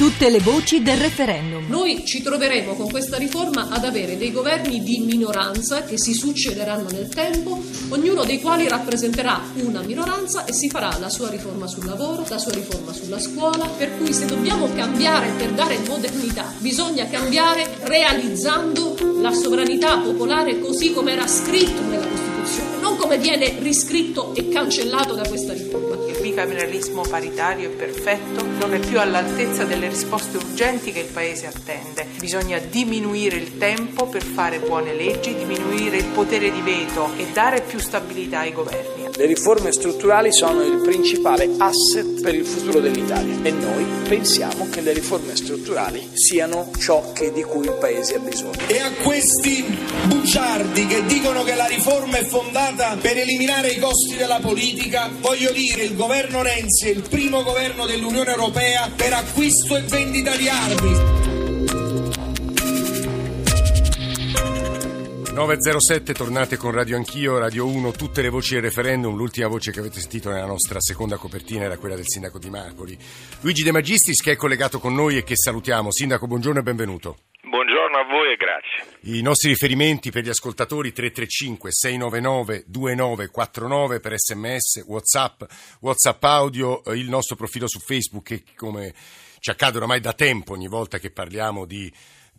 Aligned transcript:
Tutte 0.00 0.30
le 0.30 0.38
voci 0.38 0.80
del 0.80 0.96
referendum. 0.96 1.66
Noi 1.68 2.06
ci 2.06 2.22
troveremo 2.22 2.72
con 2.72 2.88
questa 2.88 3.18
riforma 3.18 3.68
ad 3.68 3.84
avere 3.84 4.16
dei 4.16 4.32
governi 4.32 4.82
di 4.82 5.00
minoranza 5.00 5.84
che 5.84 5.98
si 5.98 6.14
succederanno 6.14 6.88
nel 6.88 7.08
tempo, 7.08 7.62
ognuno 7.90 8.24
dei 8.24 8.40
quali 8.40 8.66
rappresenterà 8.66 9.42
una 9.56 9.82
minoranza 9.82 10.46
e 10.46 10.54
si 10.54 10.70
farà 10.70 10.96
la 10.98 11.10
sua 11.10 11.28
riforma 11.28 11.66
sul 11.66 11.84
lavoro, 11.84 12.24
la 12.30 12.38
sua 12.38 12.52
riforma 12.52 12.94
sulla 12.94 13.20
scuola, 13.20 13.66
per 13.66 13.98
cui 13.98 14.14
se 14.14 14.24
dobbiamo 14.24 14.72
cambiare 14.72 15.32
per 15.36 15.50
dare 15.50 15.78
modernità, 15.86 16.50
bisogna 16.56 17.06
cambiare 17.06 17.68
realizzando 17.82 18.96
la 19.20 19.34
sovranità 19.34 19.98
popolare 19.98 20.60
così 20.60 20.94
come 20.94 21.12
era 21.12 21.26
scritto 21.26 21.82
nella 21.82 22.09
non 22.90 22.98
come 22.98 23.18
viene 23.18 23.56
riscritto 23.60 24.34
e 24.34 24.48
cancellato 24.48 25.14
da 25.14 25.26
questa 25.28 25.52
riforma 25.52 25.90
bicameralismo 26.20 27.02
paritario 27.02 27.70
è 27.70 27.72
perfetto, 27.72 28.44
non 28.44 28.74
è 28.74 28.78
più 28.78 29.00
all'altezza 29.00 29.64
delle 29.64 29.88
risposte 29.88 30.36
urgenti 30.36 30.92
che 30.92 31.00
il 31.00 31.10
Paese 31.12 31.46
attende. 31.46 32.06
Bisogna 32.18 32.58
diminuire 32.58 33.36
il 33.36 33.58
tempo 33.58 34.06
per 34.06 34.22
fare 34.22 34.58
buone 34.58 34.94
leggi, 34.94 35.34
diminuire 35.34 35.96
il 35.96 36.06
potere 36.06 36.52
di 36.52 36.60
veto 36.60 37.10
e 37.16 37.26
dare 37.32 37.62
più 37.62 37.78
stabilità 37.78 38.40
ai 38.40 38.52
governi. 38.52 38.99
Le 39.16 39.26
riforme 39.26 39.72
strutturali 39.72 40.32
sono 40.32 40.62
il 40.62 40.80
principale 40.82 41.48
asset 41.58 42.20
per 42.22 42.34
il 42.34 42.44
futuro 42.46 42.80
dell'Italia 42.80 43.36
e 43.42 43.50
noi 43.50 43.84
pensiamo 44.08 44.68
che 44.70 44.80
le 44.80 44.92
riforme 44.92 45.36
strutturali 45.36 46.10
siano 46.14 46.70
ciò 46.78 47.12
che, 47.12 47.32
di 47.32 47.42
cui 47.42 47.64
il 47.64 47.76
Paese 47.78 48.16
ha 48.16 48.18
bisogno. 48.18 48.58
E 48.66 48.78
a 48.78 48.90
questi 49.02 49.64
bugiardi 50.06 50.86
che 50.86 51.04
dicono 51.06 51.42
che 51.44 51.54
la 51.54 51.66
riforma 51.66 52.18
è 52.18 52.24
fondata 52.24 52.96
per 53.00 53.18
eliminare 53.18 53.68
i 53.68 53.78
costi 53.78 54.16
della 54.16 54.38
politica, 54.40 55.10
voglio 55.20 55.50
dire 55.52 55.82
il 55.82 55.96
governo 55.96 56.42
Renzi 56.42 56.88
è 56.88 56.90
il 56.90 57.02
primo 57.08 57.42
governo 57.42 57.86
dell'Unione 57.86 58.30
Europea 58.30 58.90
per 58.94 59.12
acquisto 59.12 59.76
e 59.76 59.82
vendita 59.82 60.34
di 60.36 60.48
armi. 60.48 61.29
907, 65.40 66.12
tornate 66.12 66.58
con 66.58 66.70
Radio 66.70 66.96
Anch'io, 66.96 67.38
Radio 67.38 67.66
1, 67.66 67.92
tutte 67.92 68.20
le 68.20 68.28
voci 68.28 68.52
del 68.52 68.62
referendum. 68.62 69.16
L'ultima 69.16 69.48
voce 69.48 69.72
che 69.72 69.78
avete 69.78 69.98
sentito 69.98 70.28
nella 70.28 70.44
nostra 70.44 70.82
seconda 70.82 71.16
copertina 71.16 71.64
era 71.64 71.78
quella 71.78 71.94
del 71.94 72.06
sindaco 72.06 72.38
di 72.38 72.50
Marcoli. 72.50 72.96
Luigi 73.40 73.62
De 73.62 73.72
Magistris 73.72 74.20
che 74.20 74.32
è 74.32 74.36
collegato 74.36 74.78
con 74.78 74.94
noi 74.94 75.16
e 75.16 75.24
che 75.24 75.36
salutiamo. 75.36 75.90
Sindaco, 75.90 76.26
buongiorno 76.26 76.60
e 76.60 76.62
benvenuto. 76.62 77.16
Buongiorno 77.40 77.96
a 77.96 78.04
voi 78.04 78.34
e 78.34 78.36
grazie. 78.36 79.16
I 79.16 79.22
nostri 79.22 79.48
riferimenti 79.48 80.10
per 80.10 80.24
gli 80.24 80.28
ascoltatori 80.28 80.92
335 80.92 81.72
699 81.72 82.64
2949 82.66 84.00
per 84.00 84.18
sms, 84.18 84.84
whatsapp, 84.86 85.42
whatsapp 85.80 86.22
audio, 86.22 86.84
eh, 86.84 86.98
il 86.98 87.08
nostro 87.08 87.36
profilo 87.36 87.66
su 87.66 87.78
Facebook 87.78 88.24
che 88.24 88.42
come 88.54 88.92
ci 89.38 89.48
accade 89.48 89.78
oramai 89.78 90.00
da 90.00 90.12
tempo 90.12 90.52
ogni 90.52 90.68
volta 90.68 90.98
che 90.98 91.10
parliamo 91.10 91.64
di 91.64 91.90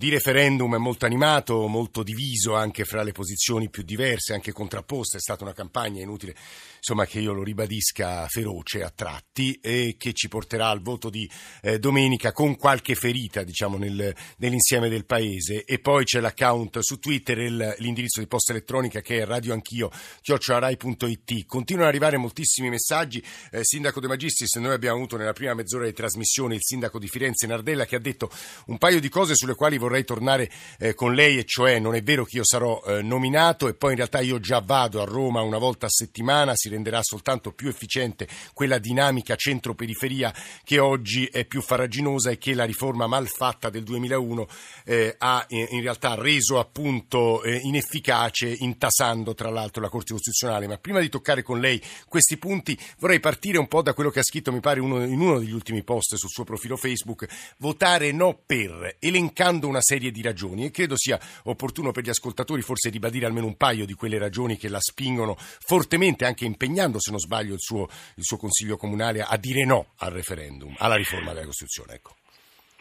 di 0.01 0.09
referendum 0.09 0.73
è 0.73 0.79
molto 0.79 1.05
animato, 1.05 1.67
molto 1.67 2.01
diviso 2.01 2.55
anche 2.55 2.85
fra 2.85 3.03
le 3.03 3.11
posizioni 3.11 3.69
più 3.69 3.83
diverse, 3.83 4.33
anche 4.33 4.51
contrapposte, 4.51 5.17
è 5.17 5.19
stata 5.19 5.43
una 5.43 5.53
campagna 5.53 6.01
inutile 6.01 6.33
insomma, 6.77 7.05
che 7.05 7.19
io 7.19 7.33
lo 7.33 7.43
ribadisca 7.43 8.25
feroce 8.27 8.81
a 8.81 8.89
tratti 8.89 9.59
e 9.61 9.97
che 9.99 10.13
ci 10.13 10.27
porterà 10.27 10.69
al 10.69 10.81
voto 10.81 11.11
di 11.11 11.29
eh, 11.61 11.77
domenica 11.77 12.31
con 12.31 12.55
qualche 12.55 12.95
ferita 12.95 13.43
diciamo, 13.43 13.77
nel, 13.77 14.15
nell'insieme 14.37 14.89
del 14.89 15.05
paese. 15.05 15.65
E 15.65 15.77
poi 15.77 16.03
c'è 16.03 16.19
l'account 16.19 16.79
su 16.79 16.97
Twitter 16.97 17.37
e 17.37 17.75
l'indirizzo 17.77 18.21
di 18.21 18.27
posta 18.27 18.53
elettronica 18.53 19.01
che 19.01 19.19
è 19.19 19.25
radioanchio 19.25 19.91
chiocciolarai.it 20.21 21.45
continuano 21.45 21.87
ad 21.87 21.93
arrivare 21.93 22.17
moltissimi 22.17 22.69
messaggi. 22.69 23.23
Eh, 23.51 23.59
Sindaco 23.61 23.99
De 23.99 24.07
Magistris 24.07 24.55
noi 24.55 24.73
abbiamo 24.73 24.95
avuto 24.97 25.15
nella 25.15 25.33
prima 25.33 25.53
mezz'ora 25.53 25.85
di 25.85 25.93
trasmissione 25.93 26.55
il 26.55 26.63
Sindaco 26.63 26.97
di 26.97 27.07
Firenze 27.07 27.45
Nardella 27.45 27.85
che 27.85 27.97
ha 27.97 27.99
detto 27.99 28.31
un 28.65 28.79
paio 28.79 28.99
di 28.99 29.09
cose 29.09 29.35
sulle 29.35 29.53
quali 29.53 29.77
vorrei 29.77 29.90
tornare 30.03 30.49
eh, 30.79 30.93
con 30.93 31.13
lei 31.13 31.37
e 31.37 31.45
cioè 31.45 31.79
non 31.79 31.95
è 31.95 32.01
vero 32.01 32.23
che 32.25 32.37
io 32.37 32.45
sarò 32.45 32.81
eh, 32.85 33.01
nominato 33.01 33.67
e 33.67 33.73
poi 33.73 33.91
in 33.91 33.97
realtà 33.97 34.19
io 34.19 34.39
già 34.39 34.61
vado 34.63 35.01
a 35.01 35.05
Roma 35.05 35.41
una 35.41 35.57
volta 35.57 35.85
a 35.85 35.89
settimana 35.89 36.53
si 36.55 36.69
renderà 36.69 36.99
soltanto 37.01 37.51
più 37.51 37.67
efficiente 37.67 38.27
quella 38.53 38.77
dinamica 38.77 39.35
centro-periferia 39.35 40.33
che 40.63 40.79
oggi 40.79 41.25
è 41.25 41.45
più 41.45 41.61
farraginosa 41.61 42.31
e 42.31 42.37
che 42.37 42.53
la 42.53 42.63
riforma 42.63 43.07
malfatta 43.07 43.69
del 43.69 43.83
2001 43.83 44.47
eh, 44.85 45.15
ha 45.17 45.45
eh, 45.47 45.67
in 45.71 45.81
realtà 45.81 46.15
reso 46.15 46.59
appunto 46.59 47.43
eh, 47.43 47.59
inefficace, 47.63 48.55
intasando 48.59 49.33
tra 49.33 49.49
l'altro 49.49 49.81
la 49.81 49.89
Corte 49.89 50.13
Costituzionale. 50.13 50.67
Ma 50.67 50.77
prima 50.77 50.99
di 50.99 51.09
toccare 51.09 51.41
con 51.41 51.59
lei 51.59 51.81
questi 52.07 52.37
punti 52.37 52.77
vorrei 52.99 53.19
partire 53.19 53.57
un 53.57 53.67
po' 53.67 53.81
da 53.81 53.93
quello 53.93 54.09
che 54.09 54.19
ha 54.19 54.23
scritto, 54.23 54.51
mi 54.51 54.59
pare, 54.59 54.79
uno, 54.79 55.03
in 55.03 55.19
uno 55.19 55.39
degli 55.39 55.51
ultimi 55.51 55.83
post 55.83 56.15
sul 56.15 56.29
suo 56.29 56.43
profilo 56.43 56.77
Facebook, 56.77 57.27
votare 57.57 58.11
no 58.11 58.39
per, 58.45 58.97
elencando 58.99 59.67
una 59.71 59.81
serie 59.81 60.11
di 60.11 60.21
ragioni 60.21 60.65
e 60.65 60.71
credo 60.71 60.95
sia 60.95 61.19
opportuno 61.43 61.91
per 61.91 62.03
gli 62.03 62.09
ascoltatori 62.09 62.61
forse 62.61 62.89
ribadire 62.89 63.25
almeno 63.25 63.47
un 63.47 63.57
paio 63.57 63.85
di 63.85 63.93
quelle 63.93 64.19
ragioni 64.19 64.57
che 64.57 64.69
la 64.69 64.79
spingono 64.79 65.35
fortemente, 65.37 66.25
anche 66.25 66.45
impegnando 66.45 66.99
se 66.99 67.09
non 67.09 67.19
sbaglio 67.19 67.53
il 67.53 67.59
suo, 67.59 67.87
il 68.15 68.23
suo 68.23 68.37
Consiglio 68.37 68.77
Comunale 68.77 69.21
a 69.21 69.37
dire 69.37 69.65
no 69.65 69.93
al 69.97 70.11
referendum, 70.11 70.75
alla 70.77 70.95
riforma 70.95 71.33
della 71.33 71.45
Costituzione. 71.45 71.93
Ecco 71.95 72.20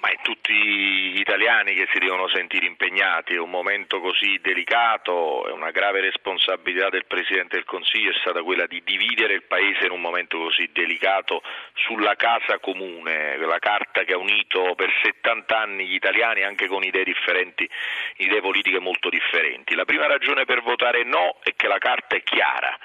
ma 0.00 0.10
in 0.10 0.20
tutti 0.22 0.52
gli 0.52 1.20
italiani 1.20 1.74
che 1.74 1.86
si 1.92 1.98
devono 1.98 2.28
sentire 2.28 2.66
impegnati, 2.66 3.34
è 3.34 3.38
un 3.38 3.50
momento 3.50 4.00
così 4.00 4.38
delicato, 4.40 5.46
è 5.46 5.52
una 5.52 5.70
grave 5.70 6.00
responsabilità 6.00 6.88
del 6.88 7.06
Presidente 7.06 7.56
del 7.56 7.64
Consiglio 7.64 8.10
è 8.10 8.18
stata 8.20 8.42
quella 8.42 8.66
di 8.66 8.82
dividere 8.82 9.34
il 9.34 9.42
Paese 9.42 9.84
in 9.84 9.92
un 9.92 10.00
momento 10.00 10.38
così 10.38 10.70
delicato 10.72 11.42
sulla 11.74 12.16
casa 12.16 12.58
comune, 12.58 13.36
la 13.36 13.58
carta 13.58 14.04
che 14.04 14.14
ha 14.14 14.18
unito 14.18 14.74
per 14.74 14.90
70 15.02 15.58
anni 15.58 15.86
gli 15.86 15.94
italiani 15.94 16.42
anche 16.42 16.66
con 16.66 16.82
idee 16.82 17.04
differenti, 17.04 17.68
idee 18.16 18.40
politiche 18.40 18.78
molto 18.78 19.10
differenti. 19.10 19.74
La 19.74 19.84
prima 19.84 20.06
ragione 20.06 20.44
per 20.44 20.62
votare 20.62 21.04
no 21.04 21.36
è 21.42 21.52
che 21.54 21.68
la 21.68 21.78
carta 21.78 22.16
è 22.16 22.22
chiara 22.22 22.78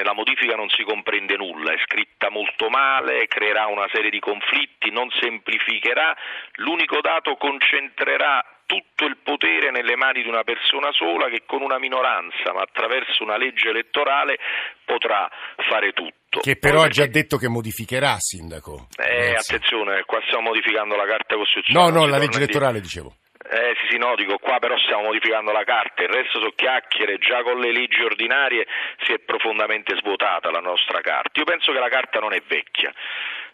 nella 0.00 0.14
modifica 0.14 0.56
non 0.56 0.68
si 0.70 0.82
comprende 0.82 1.36
nulla, 1.36 1.72
è 1.72 1.78
scritta 1.84 2.30
molto 2.30 2.68
male, 2.68 3.26
creerà 3.26 3.66
una 3.66 3.86
serie 3.92 4.10
di 4.10 4.18
conflitti, 4.18 4.90
non 4.90 5.08
semplificherà, 5.20 6.16
l'unico 6.56 7.00
dato 7.00 7.36
concentrerà 7.36 8.42
tutto 8.64 9.04
il 9.04 9.18
potere 9.22 9.70
nelle 9.70 9.96
mani 9.96 10.22
di 10.22 10.28
una 10.28 10.44
persona 10.44 10.90
sola 10.92 11.28
che 11.28 11.42
con 11.44 11.60
una 11.60 11.78
minoranza, 11.78 12.52
ma 12.54 12.62
attraverso 12.62 13.22
una 13.22 13.36
legge 13.36 13.68
elettorale, 13.68 14.38
potrà 14.84 15.28
fare 15.68 15.92
tutto. 15.92 16.40
Che 16.40 16.56
però 16.56 16.82
ha 16.82 16.88
già 16.88 17.06
detto 17.06 17.36
che 17.36 17.48
modificherà, 17.48 18.16
Sindaco. 18.18 18.86
Eh, 18.96 19.34
attenzione, 19.34 20.04
qua 20.04 20.20
stiamo 20.26 20.48
modificando 20.50 20.94
la 20.94 21.04
Carta 21.04 21.34
Costituzionale. 21.34 21.90
No, 21.90 21.98
no, 21.98 22.06
la 22.06 22.18
legge 22.18 22.38
elettorale, 22.38 22.80
dicevo. 22.80 23.16
Eh 23.42 23.74
sì, 23.80 23.92
sì, 23.92 23.96
no, 23.96 24.14
dico 24.16 24.36
qua 24.36 24.58
però 24.58 24.76
stiamo 24.78 25.04
modificando 25.04 25.50
la 25.50 25.64
carta, 25.64 26.02
il 26.02 26.10
resto 26.10 26.38
sono 26.38 26.52
chiacchiere, 26.54 27.16
già 27.18 27.42
con 27.42 27.58
le 27.58 27.72
leggi 27.72 28.02
ordinarie 28.02 28.66
si 29.04 29.12
è 29.12 29.18
profondamente 29.18 29.96
svuotata 29.96 30.50
la 30.50 30.60
nostra 30.60 31.00
carta. 31.00 31.40
Io 31.40 31.44
penso 31.44 31.72
che 31.72 31.78
la 31.78 31.88
carta 31.88 32.20
non 32.20 32.34
è 32.34 32.42
vecchia, 32.46 32.92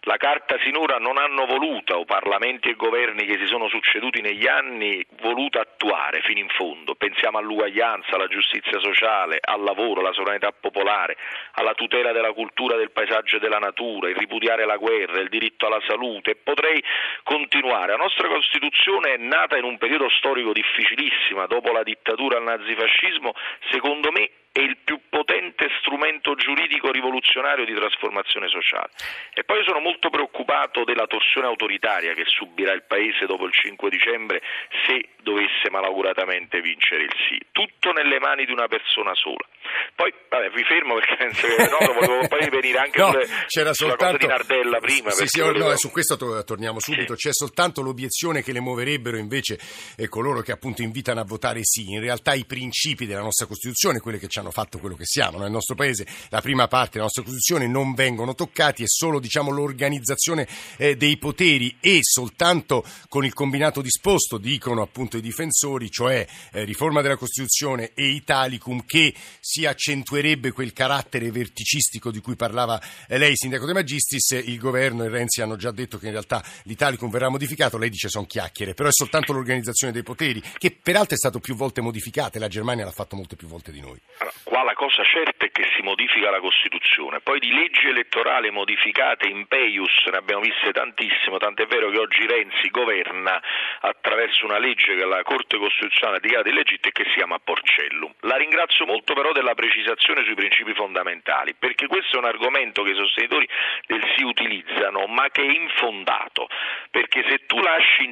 la 0.07 0.15
carta 0.15 0.57
sinora 0.63 0.99
non 0.99 1.17
hanno 1.17 1.45
voluta, 1.45 1.97
o 1.97 2.05
parlamenti 2.05 2.69
e 2.69 2.75
governi 2.75 3.25
che 3.25 3.37
si 3.37 3.45
sono 3.45 3.67
succeduti 3.67 4.21
negli 4.21 4.47
anni, 4.47 5.05
voluta 5.19 5.59
attuare 5.59 6.21
fino 6.21 6.39
in 6.39 6.47
fondo. 6.47 6.95
Pensiamo 6.95 7.39
all'uguaglianza, 7.39 8.15
alla 8.15 8.27
giustizia 8.27 8.79
sociale, 8.79 9.37
al 9.41 9.61
lavoro, 9.61 9.99
alla 9.99 10.13
sovranità 10.13 10.53
popolare, 10.53 11.17
alla 11.55 11.73
tutela 11.73 12.13
della 12.13 12.31
cultura, 12.31 12.77
del 12.77 12.91
paesaggio 12.91 13.35
e 13.35 13.39
della 13.39 13.59
natura, 13.59 14.07
il 14.07 14.15
ripudiare 14.15 14.65
la 14.65 14.77
guerra, 14.77 15.19
il 15.19 15.27
diritto 15.27 15.67
alla 15.67 15.81
salute 15.85 16.37
potrei 16.37 16.81
continuare. 17.23 17.91
La 17.91 18.01
nostra 18.01 18.29
Costituzione 18.29 19.15
è 19.15 19.17
nata 19.17 19.57
in 19.57 19.65
un 19.65 19.77
periodo 19.77 20.07
storico 20.07 20.53
difficilissimo, 20.53 21.45
dopo 21.47 21.73
la 21.73 21.83
dittatura 21.83 22.37
al 22.37 22.43
nazifascismo, 22.43 23.33
secondo 23.71 24.09
me 24.13 24.29
è 24.57 24.61
il 24.61 24.77
più 24.83 24.99
potente 25.07 25.69
strumento 25.79 26.33
giuridico 26.33 26.89
rivoluzionario 26.89 27.63
di 27.63 27.75
trasformazione 27.75 28.47
sociale. 28.47 28.89
E 29.33 29.43
poi 29.43 29.63
sono 29.63 29.79
molto 29.79 30.09
preoccupato 30.09 30.83
della 30.83 31.05
torsione 31.05 31.45
autoritaria 31.45 32.13
che 32.15 32.23
subirà 32.25 32.73
il 32.73 32.83
Paese 32.87 33.27
dopo 33.27 33.45
il 33.45 33.53
5 33.53 33.89
dicembre 33.89 34.41
se 34.87 35.09
dovesse 35.21 35.69
malauguratamente 35.69 36.59
vincere 36.61 37.03
il 37.03 37.13
sì. 37.29 37.37
Tutto 37.51 37.91
nelle 37.91 38.17
mani 38.19 38.45
di 38.45 38.51
una 38.51 38.67
persona 38.67 39.13
sola. 39.13 39.45
Poi, 39.93 40.13
vabbè, 40.29 40.49
vi 40.49 40.63
fermo 40.63 40.95
perché 40.95 41.15
penso 41.21 41.47
che 41.47 41.69
no, 41.69 41.93
volevo 41.93 42.27
poi 42.27 42.49
venire 42.49 42.79
anche 42.79 42.97
No, 42.99 43.11
sulle, 43.11 43.27
c'era 43.47 43.73
sulla 43.73 43.89
soltanto... 43.89 44.17
cosa 44.17 44.17
di 44.17 44.27
Nardella 44.27 44.79
prima. 44.79 45.11
Sì, 45.11 45.27
sì, 45.27 45.41
volevo- 45.41 45.69
no, 45.69 45.77
su 45.77 45.91
questo 45.91 46.17
to- 46.17 46.43
torniamo 46.43 46.79
subito. 46.79 47.15
Sì. 47.15 47.27
C'è 47.27 47.33
soltanto 47.33 47.81
l'obiezione 47.81 48.41
che 48.41 48.53
le 48.53 48.61
muoverebbero 48.61 49.17
invece 49.17 49.59
eh, 49.97 50.07
coloro 50.07 50.41
che 50.41 50.51
appunto 50.51 50.81
invitano 50.81 51.19
a 51.19 51.25
votare 51.25 51.59
sì. 51.63 51.91
In 51.91 52.01
realtà 52.01 52.33
i 52.33 52.45
principi 52.45 53.05
della 53.05 53.21
nostra 53.21 53.45
Costituzione, 53.45 53.99
quelli 53.99 54.17
che 54.17 54.27
ci 54.27 54.39
hanno 54.39 54.46
fatto 54.51 54.79
quello 54.79 54.95
che 54.95 55.05
siamo 55.05 55.37
nel 55.37 55.51
nostro 55.51 55.75
Paese, 55.75 56.05
la 56.29 56.41
prima 56.41 56.67
parte 56.67 56.91
della 56.93 57.03
nostra 57.03 57.23
Costituzione 57.23 57.67
non 57.67 57.93
vengono 57.93 58.35
toccati, 58.35 58.83
è 58.83 58.87
solo 58.87 59.19
diciamo, 59.19 59.51
l'organizzazione 59.51 60.47
eh, 60.77 60.95
dei 60.95 61.17
poteri 61.17 61.77
e 61.79 61.99
soltanto 62.01 62.83
con 63.09 63.25
il 63.25 63.33
combinato 63.33 63.81
disposto, 63.81 64.37
dicono 64.37 64.81
appunto 64.81 65.17
i 65.17 65.21
difensori, 65.21 65.89
cioè 65.91 66.25
eh, 66.51 66.63
riforma 66.63 67.01
della 67.01 67.17
Costituzione 67.17 67.91
e 67.93 68.07
Italicum, 68.07 68.85
che 68.85 69.13
si 69.39 69.65
accentuerebbe 69.65 70.51
quel 70.51 70.73
carattere 70.73 71.31
verticistico 71.31 72.11
di 72.11 72.19
cui 72.19 72.35
parlava 72.35 72.81
eh, 73.07 73.17
lei, 73.17 73.35
Sindaco 73.35 73.65
De 73.65 73.73
Magistris, 73.73 74.31
il 74.31 74.57
governo 74.57 75.03
e 75.03 75.09
Renzi 75.09 75.41
hanno 75.41 75.55
già 75.55 75.71
detto 75.71 75.97
che 75.97 76.05
in 76.07 76.11
realtà 76.11 76.43
l'Italicum 76.63 77.09
verrà 77.09 77.29
modificato, 77.29 77.77
lei 77.77 77.89
dice 77.89 78.09
sono 78.09 78.25
chiacchiere, 78.25 78.73
però 78.73 78.89
è 78.89 78.93
soltanto 78.93 79.33
l'organizzazione 79.33 79.93
dei 79.93 80.03
poteri, 80.03 80.41
che 80.57 80.71
peraltro 80.71 81.15
è 81.15 81.17
stato 81.17 81.39
più 81.39 81.55
volte 81.55 81.81
modificata 81.81 82.37
e 82.37 82.39
la 82.39 82.47
Germania 82.47 82.85
l'ha 82.85 82.91
fatto 82.91 83.15
molte 83.15 83.35
più 83.35 83.47
volte 83.47 83.71
di 83.71 83.81
noi. 83.81 83.99
Allora, 84.19 84.36
qua 84.43 84.63
la 84.63 84.73
cosa 84.73 85.03
certa 85.03 85.45
è 85.45 85.51
che 85.51 85.65
si 85.75 85.81
modifica 85.81 86.29
la 86.29 86.39
Costituzione, 86.39 87.19
poi 87.21 87.39
di 87.39 87.51
leggi 87.51 87.87
elettorali 87.87 88.49
modificate 88.51 89.27
in 89.27 89.47
Peius 89.47 90.05
ne 90.11 90.17
abbiamo 90.17 90.41
viste 90.41 90.71
tantissimo, 90.71 91.37
tant'è 91.37 91.65
vero 91.67 91.89
che 91.89 91.97
oggi 91.97 92.25
Renzi 92.25 92.69
governa 92.69 93.41
attraverso 93.81 94.45
una 94.45 94.57
legge 94.57 94.95
che 94.95 95.05
la 95.05 95.23
Corte 95.23 95.57
Costituzionale 95.57 96.17
ha 96.17 96.19
dichiarato 96.19 96.49
illegittima 96.49 96.89
e 96.89 96.91
che 96.91 97.09
si 97.09 97.15
chiama 97.15 97.39
Porcellum. 97.39 98.13
La 98.21 98.35
ringrazio 98.37 98.85
molto 98.85 99.13
però 99.13 99.31
della 99.31 99.53
precisazione 99.53 100.23
sui 100.23 100.35
principi 100.35 100.73
fondamentali, 100.73 101.53
perché 101.53 101.87
questo 101.87 102.17
è 102.17 102.19
un 102.19 102.25
argomento 102.25 102.83
che 102.83 102.91
i 102.91 102.95
sostenitori 102.95 103.47
del 103.85 104.01
sì 104.15 104.23
utilizzano, 104.23 105.05
ma 105.07 105.29
che 105.29 105.41
è 105.41 105.51
infondato, 105.51 106.47
perché 106.91 107.23
se 107.27 107.45
tu 107.45 107.59
lasci 107.59 108.03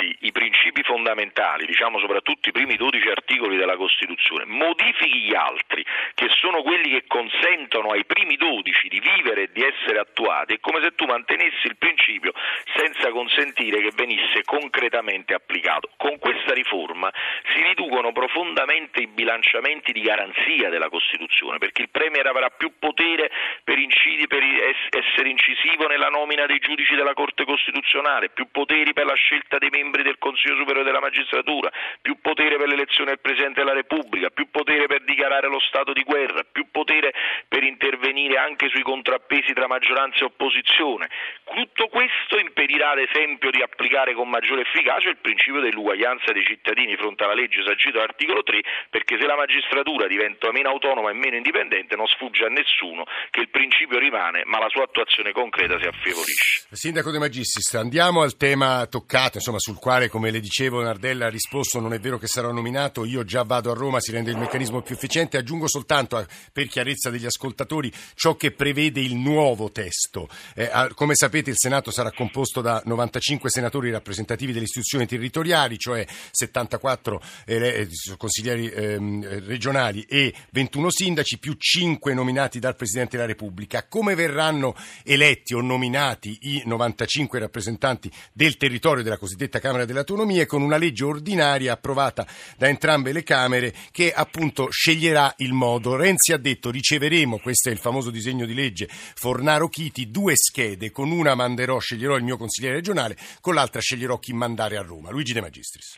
intatti 0.00 0.16
i 0.20 0.32
principi 0.32 0.82
fondamentali, 0.82 1.66
diciamo 1.66 1.98
soprattutto 1.98 2.48
i 2.48 2.52
primi 2.52 2.76
12 2.76 3.08
articoli 3.08 3.56
della 3.56 3.76
Costituzione, 3.76 4.44
modifichi 4.46 5.20
gli 5.20 5.34
altri, 5.34 5.84
che 6.14 6.28
sono 6.40 6.62
quelli 6.62 6.90
che 6.90 7.04
consentono 7.06 7.90
ai 7.90 8.04
primi 8.04 8.36
12 8.36 8.88
di 8.88 9.00
vivere 9.00 9.42
e 9.42 9.50
di 9.52 9.62
essere 9.62 9.98
attuati, 9.98 10.54
è 10.54 10.60
come 10.60 10.80
se 10.82 10.94
tu 10.94 11.04
mantenessi 11.04 11.66
il 11.66 11.76
principio 11.76 12.32
senza 12.74 13.10
consentire 13.10 13.80
che 13.80 13.92
venisse 13.94 14.42
concretamente 14.44 15.34
applicato. 15.34 15.90
Con 15.96 16.18
questa 16.18 16.54
riforma 16.54 17.12
si 17.52 17.62
riducono 17.62 18.12
profondamente 18.12 19.00
i 19.00 19.06
bilanciamenti 19.06 19.92
di 19.92 20.00
garanzia 20.00 20.70
della 20.70 20.88
Costituzione, 20.88 21.58
perché 21.58 21.82
il 21.82 21.90
Premier 21.90 22.26
avrà 22.26 22.48
più 22.50 22.72
potere 22.78 23.30
per, 23.64 23.78
incidi- 23.78 24.26
per 24.26 24.42
es- 24.42 24.88
essere 24.90 25.28
incisivo 25.28 25.86
nella 25.86 26.08
nomina 26.08 26.46
dei 26.46 26.58
giudici 26.58 26.94
della 26.94 27.14
Corte 27.14 27.44
Costituzionale, 27.44 28.30
più 28.30 28.50
poteri 28.50 28.92
per 28.92 29.06
la 29.06 29.14
scelta 29.14 29.58
dei 29.58 29.70
membri 29.70 29.89
del 29.90 30.18
Consiglio 30.18 30.56
Superiore 30.56 30.84
della 30.84 31.00
Magistratura, 31.00 31.70
più 32.00 32.20
potere 32.20 32.56
per 32.56 32.68
l'elezione 32.68 33.10
del 33.10 33.20
Presidente 33.20 33.60
della 33.60 33.74
Repubblica, 33.74 34.30
più 34.30 34.48
potere 34.50 34.86
per 34.86 35.02
dichiarare 35.04 35.48
lo 35.48 35.60
stato 35.60 35.92
di 35.92 36.02
guerra, 36.02 36.42
più 36.44 36.70
potere 36.70 37.12
per 37.48 37.62
intervenire 37.62 38.38
anche 38.38 38.68
sui 38.68 38.82
contrappesi 38.82 39.52
tra 39.52 39.66
maggioranza 39.66 40.20
e 40.20 40.24
opposizione. 40.24 41.08
Tutto 41.44 41.88
questo 41.88 42.38
impedirà 42.38 42.92
ad 42.92 42.98
esempio 42.98 43.50
di 43.50 43.60
applicare 43.60 44.14
con 44.14 44.28
maggiore 44.28 44.62
efficacia 44.62 45.10
il 45.10 45.18
principio 45.18 45.60
dell'uguaglianza 45.60 46.32
dei 46.32 46.44
cittadini 46.44 46.94
di 46.94 46.96
fronte 46.96 47.24
alla 47.24 47.34
legge 47.34 47.62
sancito 47.64 47.98
dall'articolo 47.98 48.42
3, 48.42 48.60
perché 48.90 49.18
se 49.18 49.26
la 49.26 49.36
magistratura 49.36 50.06
diventa 50.06 50.50
meno 50.52 50.70
autonoma 50.70 51.10
e 51.10 51.14
meno 51.14 51.36
indipendente 51.36 51.96
non 51.96 52.06
sfugge 52.06 52.44
a 52.44 52.48
nessuno 52.48 53.04
che 53.30 53.40
il 53.40 53.48
principio 53.50 53.98
rimane, 53.98 54.42
ma 54.46 54.58
la 54.58 54.68
sua 54.68 54.84
attuazione 54.84 55.32
concreta 55.32 55.78
si 55.78 55.86
affievolisce. 55.86 56.68
Sindaco 56.70 57.10
De 57.10 57.18
Magistris, 57.18 57.74
andiamo 57.74 58.22
al 58.22 58.36
tema 58.36 58.86
toccato, 58.86 59.36
insomma, 59.36 59.58
sul 59.70 59.78
quale, 59.78 60.08
come 60.08 60.32
le 60.32 60.40
dicevo, 60.40 60.82
Nardella 60.82 61.26
ha 61.26 61.30
risposto 61.30 61.78
non 61.78 61.92
è 61.92 62.00
vero 62.00 62.18
che 62.18 62.26
sarò 62.26 62.50
nominato, 62.50 63.04
io 63.04 63.24
già 63.24 63.44
vado 63.44 63.70
a 63.70 63.74
Roma, 63.74 64.00
si 64.00 64.10
rende 64.10 64.32
il 64.32 64.36
meccanismo 64.36 64.82
più 64.82 64.96
efficiente. 64.96 65.36
Aggiungo 65.36 65.68
soltanto, 65.68 66.18
eh, 66.18 66.26
per 66.52 66.66
chiarezza 66.66 67.08
degli 67.10 67.24
ascoltatori, 67.24 67.92
ciò 68.14 68.34
che 68.34 68.50
prevede 68.50 69.00
il 69.00 69.14
nuovo 69.14 69.70
testo. 69.70 70.28
Eh, 70.56 70.68
come 70.94 71.14
sapete 71.14 71.50
il 71.50 71.56
Senato 71.56 71.92
sarà 71.92 72.10
composto 72.10 72.60
da 72.60 72.82
95 72.84 73.48
senatori 73.48 73.90
rappresentativi 73.90 74.52
delle 74.52 74.64
istituzioni 74.64 75.06
territoriali, 75.06 75.78
cioè 75.78 76.04
74 76.32 77.22
ele- 77.44 77.74
eh, 77.74 77.88
consiglieri 78.16 78.68
ehm, 78.70 79.46
regionali 79.46 80.04
e 80.08 80.34
21 80.50 80.90
sindaci, 80.90 81.38
più 81.38 81.54
5 81.56 82.12
nominati 82.12 82.58
dal 82.58 82.74
Presidente 82.74 83.16
della 83.16 83.28
Repubblica. 83.28 83.86
Come 83.86 84.16
verranno 84.16 84.74
eletti 85.04 85.54
o 85.54 85.60
nominati 85.60 86.38
i 86.42 86.62
95 86.64 87.38
rappresentanti 87.38 88.10
del 88.32 88.56
territorio 88.56 89.04
della 89.04 89.18
cosiddetta 89.18 89.59
Camera 89.60 89.84
delle 89.84 90.00
Autonomie 90.00 90.46
con 90.46 90.62
una 90.62 90.76
legge 90.76 91.04
ordinaria 91.04 91.72
approvata 91.72 92.26
da 92.56 92.68
entrambe 92.68 93.12
le 93.12 93.22
Camere 93.22 93.72
che 93.92 94.12
appunto 94.12 94.70
sceglierà 94.70 95.34
il 95.38 95.52
modo. 95.52 95.96
Renzi 95.96 96.32
ha 96.32 96.38
detto 96.38 96.70
riceveremo, 96.70 97.38
questo 97.38 97.68
è 97.68 97.72
il 97.72 97.78
famoso 97.78 98.10
disegno 98.10 98.46
di 98.46 98.54
legge 98.54 98.88
Fornaro 98.88 99.68
Chiti, 99.68 100.10
due 100.10 100.32
schede, 100.34 100.90
con 100.90 101.10
una 101.10 101.34
manderò, 101.34 101.78
sceglierò 101.78 102.16
il 102.16 102.24
mio 102.24 102.36
consigliere 102.36 102.76
regionale, 102.76 103.16
con 103.40 103.54
l'altra 103.54 103.80
sceglierò 103.80 104.18
chi 104.18 104.32
mandare 104.32 104.76
a 104.76 104.82
Roma. 104.82 105.10
Luigi 105.10 105.32
De 105.32 105.40
Magistris. 105.40 105.96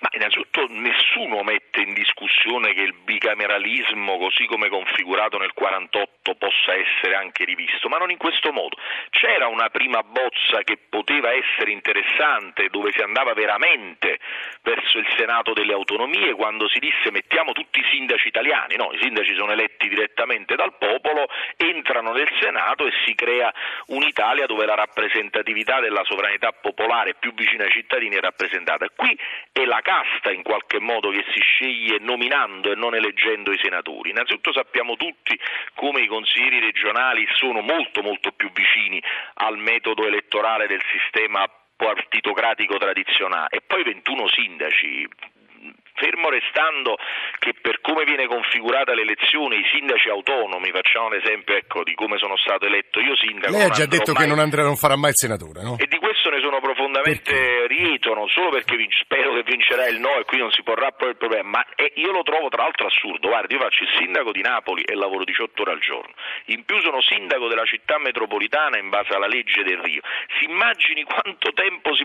Ma 0.00 0.08
innanzitutto 0.12 0.66
nessuno 0.68 1.42
mette 1.42 1.80
in 1.80 1.94
discussione 1.94 2.13
che 2.72 2.80
il 2.80 2.94
bicameralismo, 3.04 4.18
così 4.18 4.46
come 4.46 4.68
configurato 4.68 5.38
nel 5.38 5.52
48, 5.52 6.34
possa 6.34 6.74
essere 6.74 7.14
anche 7.14 7.44
rivisto, 7.44 7.88
ma 7.88 7.98
non 7.98 8.10
in 8.10 8.16
questo 8.16 8.52
modo. 8.52 8.76
C'era 9.10 9.46
una 9.46 9.68
prima 9.70 10.02
bozza 10.02 10.62
che 10.64 10.78
poteva 10.88 11.32
essere 11.32 11.70
interessante, 11.70 12.68
dove 12.70 12.90
si 12.92 13.00
andava 13.00 13.32
veramente 13.34 14.18
verso 14.62 14.98
il 14.98 15.06
Senato 15.16 15.52
delle 15.52 15.72
autonomie, 15.72 16.34
quando 16.34 16.68
si 16.68 16.78
disse 16.78 17.10
mettiamo 17.10 17.52
tutti 17.52 17.80
i 17.80 17.84
sindaci 17.90 18.28
italiani, 18.28 18.76
no, 18.76 18.90
i 18.92 18.98
sindaci 19.00 19.34
sono 19.34 19.52
eletti 19.52 19.88
direttamente 19.88 20.54
dal 20.56 20.76
popolo, 20.78 21.26
entrano 21.56 22.12
nel 22.12 22.28
Senato 22.40 22.86
e 22.86 22.92
si 23.04 23.14
crea 23.14 23.52
un'Italia 23.86 24.46
dove 24.46 24.66
la 24.66 24.74
rappresentatività 24.74 25.80
della 25.80 26.02
sovranità 26.04 26.52
popolare 26.52 27.14
più 27.14 27.32
vicina 27.34 27.64
ai 27.64 27.70
cittadini 27.70 28.16
è 28.16 28.20
rappresentata. 28.20 28.86
Qui 28.94 29.18
è 29.52 29.64
la 29.64 29.80
casta 29.82 30.32
in 30.32 30.42
qualche 30.42 30.80
modo 30.80 31.10
che 31.10 31.24
si 31.32 31.40
sceglie 31.40 31.98
nominando 32.14 32.70
e 32.70 32.76
non 32.76 32.94
eleggendo 32.94 33.52
i 33.52 33.58
senatori. 33.58 34.10
Innanzitutto 34.10 34.52
sappiamo 34.52 34.96
tutti 34.96 35.38
come 35.74 36.00
i 36.00 36.06
consiglieri 36.06 36.60
regionali 36.60 37.26
sono 37.34 37.60
molto 37.60 38.02
molto 38.02 38.30
più 38.32 38.50
vicini 38.52 39.02
al 39.34 39.58
metodo 39.58 40.06
elettorale 40.06 40.66
del 40.66 40.82
sistema 40.90 41.44
partitocratico 41.76 42.78
tradizionale 42.78 43.48
e 43.50 43.60
poi 43.66 43.82
21 43.82 44.28
sindaci 44.28 45.08
fermo 45.94 46.28
restando 46.28 46.96
che 47.38 47.54
per 47.60 47.80
come 47.80 48.04
viene 48.04 48.26
configurata 48.26 48.94
l'elezione 48.94 49.56
i 49.56 49.66
sindaci 49.72 50.08
autonomi, 50.08 50.70
facciamo 50.70 51.08
l'esempio 51.08 51.56
ecco, 51.56 51.82
di 51.82 51.94
come 51.94 52.18
sono 52.18 52.36
stato 52.36 52.66
eletto 52.66 53.00
io 53.00 53.16
sindaco. 53.16 53.52
Lei 53.52 53.64
ha 53.64 53.70
già 53.70 53.86
detto 53.86 54.12
mai- 54.12 54.22
che 54.22 54.28
non, 54.28 54.38
andrà, 54.38 54.62
non 54.62 54.76
farà 54.76 54.96
mai 54.96 55.10
il 55.10 55.16
senatore, 55.16 55.62
no? 55.62 55.76
e 55.78 55.86
di 55.86 55.98
questo 55.98 56.30
ne 56.30 56.40
sono 56.40 56.60
profondamente 56.60 57.66
lieto, 57.68 58.14
non 58.14 58.28
solo 58.28 58.50
perché 58.50 58.76
spero 59.00 59.34
che 59.34 59.42
vincerà 59.44 59.86
il 59.86 60.00
no 60.00 60.18
e 60.18 60.24
qui 60.24 60.38
non 60.38 60.50
si 60.50 60.62
porrà 60.62 60.90
poi 60.90 61.10
il 61.10 61.16
problema, 61.16 61.48
ma 61.48 61.64
io 61.94 62.10
lo 62.10 62.22
trovo 62.22 62.48
tra 62.48 62.62
l'altro 62.62 62.86
assurdo. 62.86 63.28
Guardi, 63.28 63.54
io 63.54 63.60
faccio 63.60 63.84
il 63.84 63.90
sindaco 63.98 64.32
di 64.32 64.42
Napoli 64.42 64.82
e 64.82 64.94
lavoro 64.94 65.24
18 65.24 65.62
ore 65.62 65.72
al 65.72 65.80
giorno. 65.80 66.12
In 66.46 66.64
più 66.64 66.80
sono 66.80 67.00
sindaco 67.00 67.48
della 67.48 67.64
città 67.64 67.98
metropolitana 67.98 68.78
in 68.78 68.88
base 68.88 69.14
alla 69.14 69.26
legge 69.26 69.62
del 69.62 69.78
Rio. 69.78 70.02
Si 70.38 70.44
immagini 70.44 71.04
quanto 71.04 71.52
tempo 71.52 71.94
si 71.94 72.03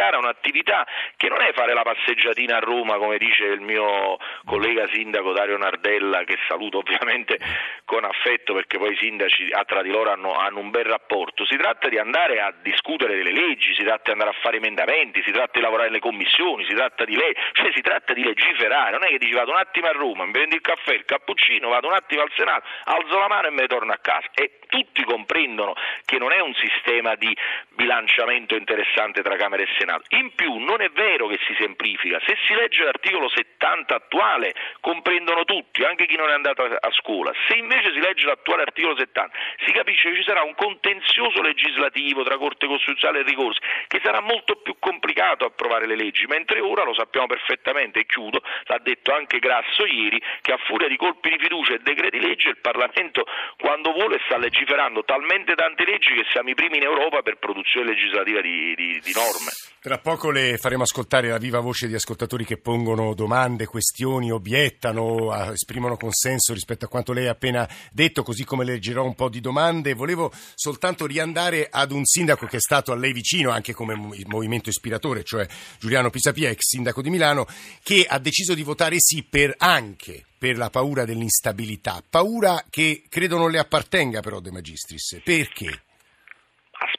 può 0.00 0.08
dedicare 0.10 0.16
a 0.16 0.18
un'attività 0.18 0.86
che 1.16 1.28
non 1.28 1.42
è 1.42 1.52
fare 1.52 1.74
la 1.74 1.82
passeggiatina 1.82 2.56
a 2.56 2.60
Roma, 2.60 2.96
come 2.96 3.18
dice 3.18 3.44
il 3.44 3.60
mio 3.60 4.16
collega 4.46 4.88
sindaco 4.90 5.32
Dario 5.32 5.58
Nardella, 5.58 6.24
che 6.24 6.38
saluto 6.48 6.78
ovviamente 6.78 7.38
con 7.84 8.04
affetto 8.04 8.54
perché 8.54 8.78
poi 8.78 8.92
i 8.92 8.96
sindaci 8.96 9.48
tra 9.66 9.82
di 9.82 9.90
loro 9.90 10.10
hanno, 10.10 10.32
hanno 10.32 10.60
un 10.60 10.70
bel 10.70 10.84
rapporto. 10.84 11.44
Si 11.44 11.56
tratta 11.56 11.88
di 11.88 11.98
andare 11.98 12.40
a 12.40 12.52
discutere 12.62 13.16
delle 13.16 13.32
leggi, 13.32 13.74
si 13.74 13.82
tratta 13.82 14.04
di 14.04 14.12
andare 14.12 14.30
a 14.30 14.40
fare 14.40 14.56
emendamenti, 14.56 15.22
si 15.22 15.32
tratta 15.32 15.52
di 15.58 15.60
lavorare 15.60 15.88
nelle 15.88 16.00
commissioni, 16.00 16.64
si 16.64 16.74
tratta 16.74 17.04
di 17.04 17.14
le- 17.14 17.34
cioè 17.52 17.70
si 17.72 17.82
tratta 17.82 18.14
di 18.14 18.24
legiferare, 18.24 18.92
non 18.92 19.04
è 19.04 19.08
che 19.08 19.18
dici 19.18 19.32
vado 19.32 19.50
un 19.50 19.58
attimo 19.58 19.88
a 19.88 19.92
Roma, 19.92 20.24
mi 20.24 20.32
prendo 20.32 20.54
il 20.54 20.62
caffè, 20.62 20.94
il 20.94 21.04
cappuccino, 21.04 21.68
vado 21.68 21.88
un 21.88 21.94
attimo 21.94 22.22
al 22.22 22.32
Senato, 22.34 22.66
alzo 22.84 23.18
la 23.18 23.28
mano 23.28 23.48
e 23.48 23.50
me 23.50 23.62
ne 23.62 23.66
torno 23.66 23.92
a 23.92 23.98
casa. 24.00 24.28
E 24.34 24.59
tutti 24.70 25.04
comprendono 25.04 25.74
che 26.06 26.16
non 26.18 26.32
è 26.32 26.40
un 26.40 26.54
sistema 26.54 27.14
di 27.16 27.36
bilanciamento 27.74 28.54
interessante 28.56 29.20
tra 29.22 29.36
Camera 29.36 29.62
e 29.62 29.68
Senato. 29.78 30.04
In 30.16 30.34
più 30.34 30.56
non 30.58 30.80
è 30.80 30.88
vero 30.90 31.26
che 31.26 31.38
si 31.46 31.54
semplifica, 31.58 32.18
se 32.24 32.36
si 32.46 32.54
legge 32.54 32.84
l'articolo 32.84 33.28
70 33.28 33.94
attuale 33.94 34.54
comprendono 34.80 35.44
tutti, 35.44 35.84
anche 35.84 36.06
chi 36.06 36.16
non 36.16 36.30
è 36.30 36.32
andato 36.32 36.62
a 36.62 36.90
scuola. 36.92 37.32
Se 37.48 37.56
invece 37.56 37.92
si 37.92 38.00
legge 38.00 38.24
l'attuale 38.24 38.62
articolo 38.62 38.96
70 38.96 39.36
si 39.64 39.72
capisce 39.72 40.10
che 40.10 40.16
ci 40.16 40.22
sarà 40.22 40.42
un 40.42 40.54
contenzioso 40.54 41.42
legislativo 41.42 42.22
tra 42.22 42.38
Corte 42.38 42.66
Costituzionale 42.66 43.20
e 43.20 43.22
ricorso 43.24 43.60
che 43.88 44.00
sarà 44.02 44.20
molto 44.20 44.56
più 44.56 44.76
complicato 44.78 45.44
approvare 45.44 45.86
le 45.86 45.96
leggi, 45.96 46.26
mentre 46.26 46.60
ora 46.60 46.84
lo 46.84 46.94
sappiamo 46.94 47.26
perfettamente, 47.26 48.00
e 48.00 48.06
chiudo, 48.06 48.40
l'ha 48.64 48.78
detto 48.78 49.12
anche 49.12 49.38
Grasso 49.38 49.84
ieri, 49.84 50.22
che 50.40 50.52
a 50.52 50.58
furia 50.58 50.88
di 50.88 50.96
colpi 50.96 51.30
di 51.30 51.38
fiducia 51.38 51.74
e 51.74 51.78
decreti 51.78 52.20
legge 52.20 52.50
il 52.50 52.58
Parlamento 52.58 53.26
quando 53.58 53.92
vuole 53.92 54.20
sta 54.24 54.36
legiferando 54.60 55.02
talmente 55.04 55.54
tante 55.54 55.84
leggi 55.84 56.12
che 56.12 56.28
siamo 56.30 56.50
i 56.50 56.54
primi 56.54 56.76
in 56.76 56.82
Europa 56.82 57.22
per 57.22 57.38
produzione 57.38 57.88
legislativa 57.88 58.40
di, 58.42 58.74
di, 58.76 59.00
di 59.02 59.12
norme. 59.12 59.50
Tra 59.80 59.96
poco 59.96 60.30
le 60.30 60.58
faremo 60.58 60.82
ascoltare 60.82 61.28
la 61.28 61.38
viva 61.38 61.60
voce 61.60 61.88
di 61.88 61.94
ascoltatori 61.94 62.44
che 62.44 62.58
pongono 62.58 63.14
domande, 63.14 63.64
questioni, 63.64 64.30
obiettano, 64.30 65.32
esprimono 65.52 65.96
consenso 65.96 66.52
rispetto 66.52 66.84
a 66.84 66.88
quanto 66.88 67.14
lei 67.14 67.28
ha 67.28 67.32
appena 67.32 67.66
detto, 67.90 68.22
così 68.22 68.44
come 68.44 68.64
leggerò 68.64 69.02
un 69.02 69.14
po' 69.14 69.30
di 69.30 69.40
domande. 69.40 69.94
Volevo 69.94 70.30
soltanto 70.54 71.06
riandare 71.06 71.68
ad 71.70 71.92
un 71.92 72.04
sindaco 72.04 72.46
che 72.46 72.58
è 72.58 72.60
stato 72.60 72.92
a 72.92 72.96
lei 72.96 73.12
vicino, 73.12 73.50
anche 73.50 73.72
come 73.72 73.94
movimento 74.26 74.68
ispiratore, 74.68 75.24
cioè 75.24 75.46
Giuliano 75.78 76.10
Pisapia, 76.10 76.50
ex 76.50 76.66
sindaco 76.66 77.00
di 77.00 77.08
Milano, 77.08 77.46
che 77.82 78.04
ha 78.06 78.18
deciso 78.18 78.52
di 78.52 78.62
votare 78.62 78.96
sì 78.98 79.24
per 79.24 79.54
anche 79.56 80.24
per 80.40 80.56
la 80.56 80.70
paura 80.70 81.04
dell'instabilità, 81.04 82.02
paura 82.08 82.64
che 82.70 83.02
credo 83.10 83.36
non 83.36 83.50
le 83.50 83.58
appartenga 83.58 84.20
però 84.20 84.40
De 84.40 84.50
Magistris. 84.50 85.20
Perché? 85.22 85.82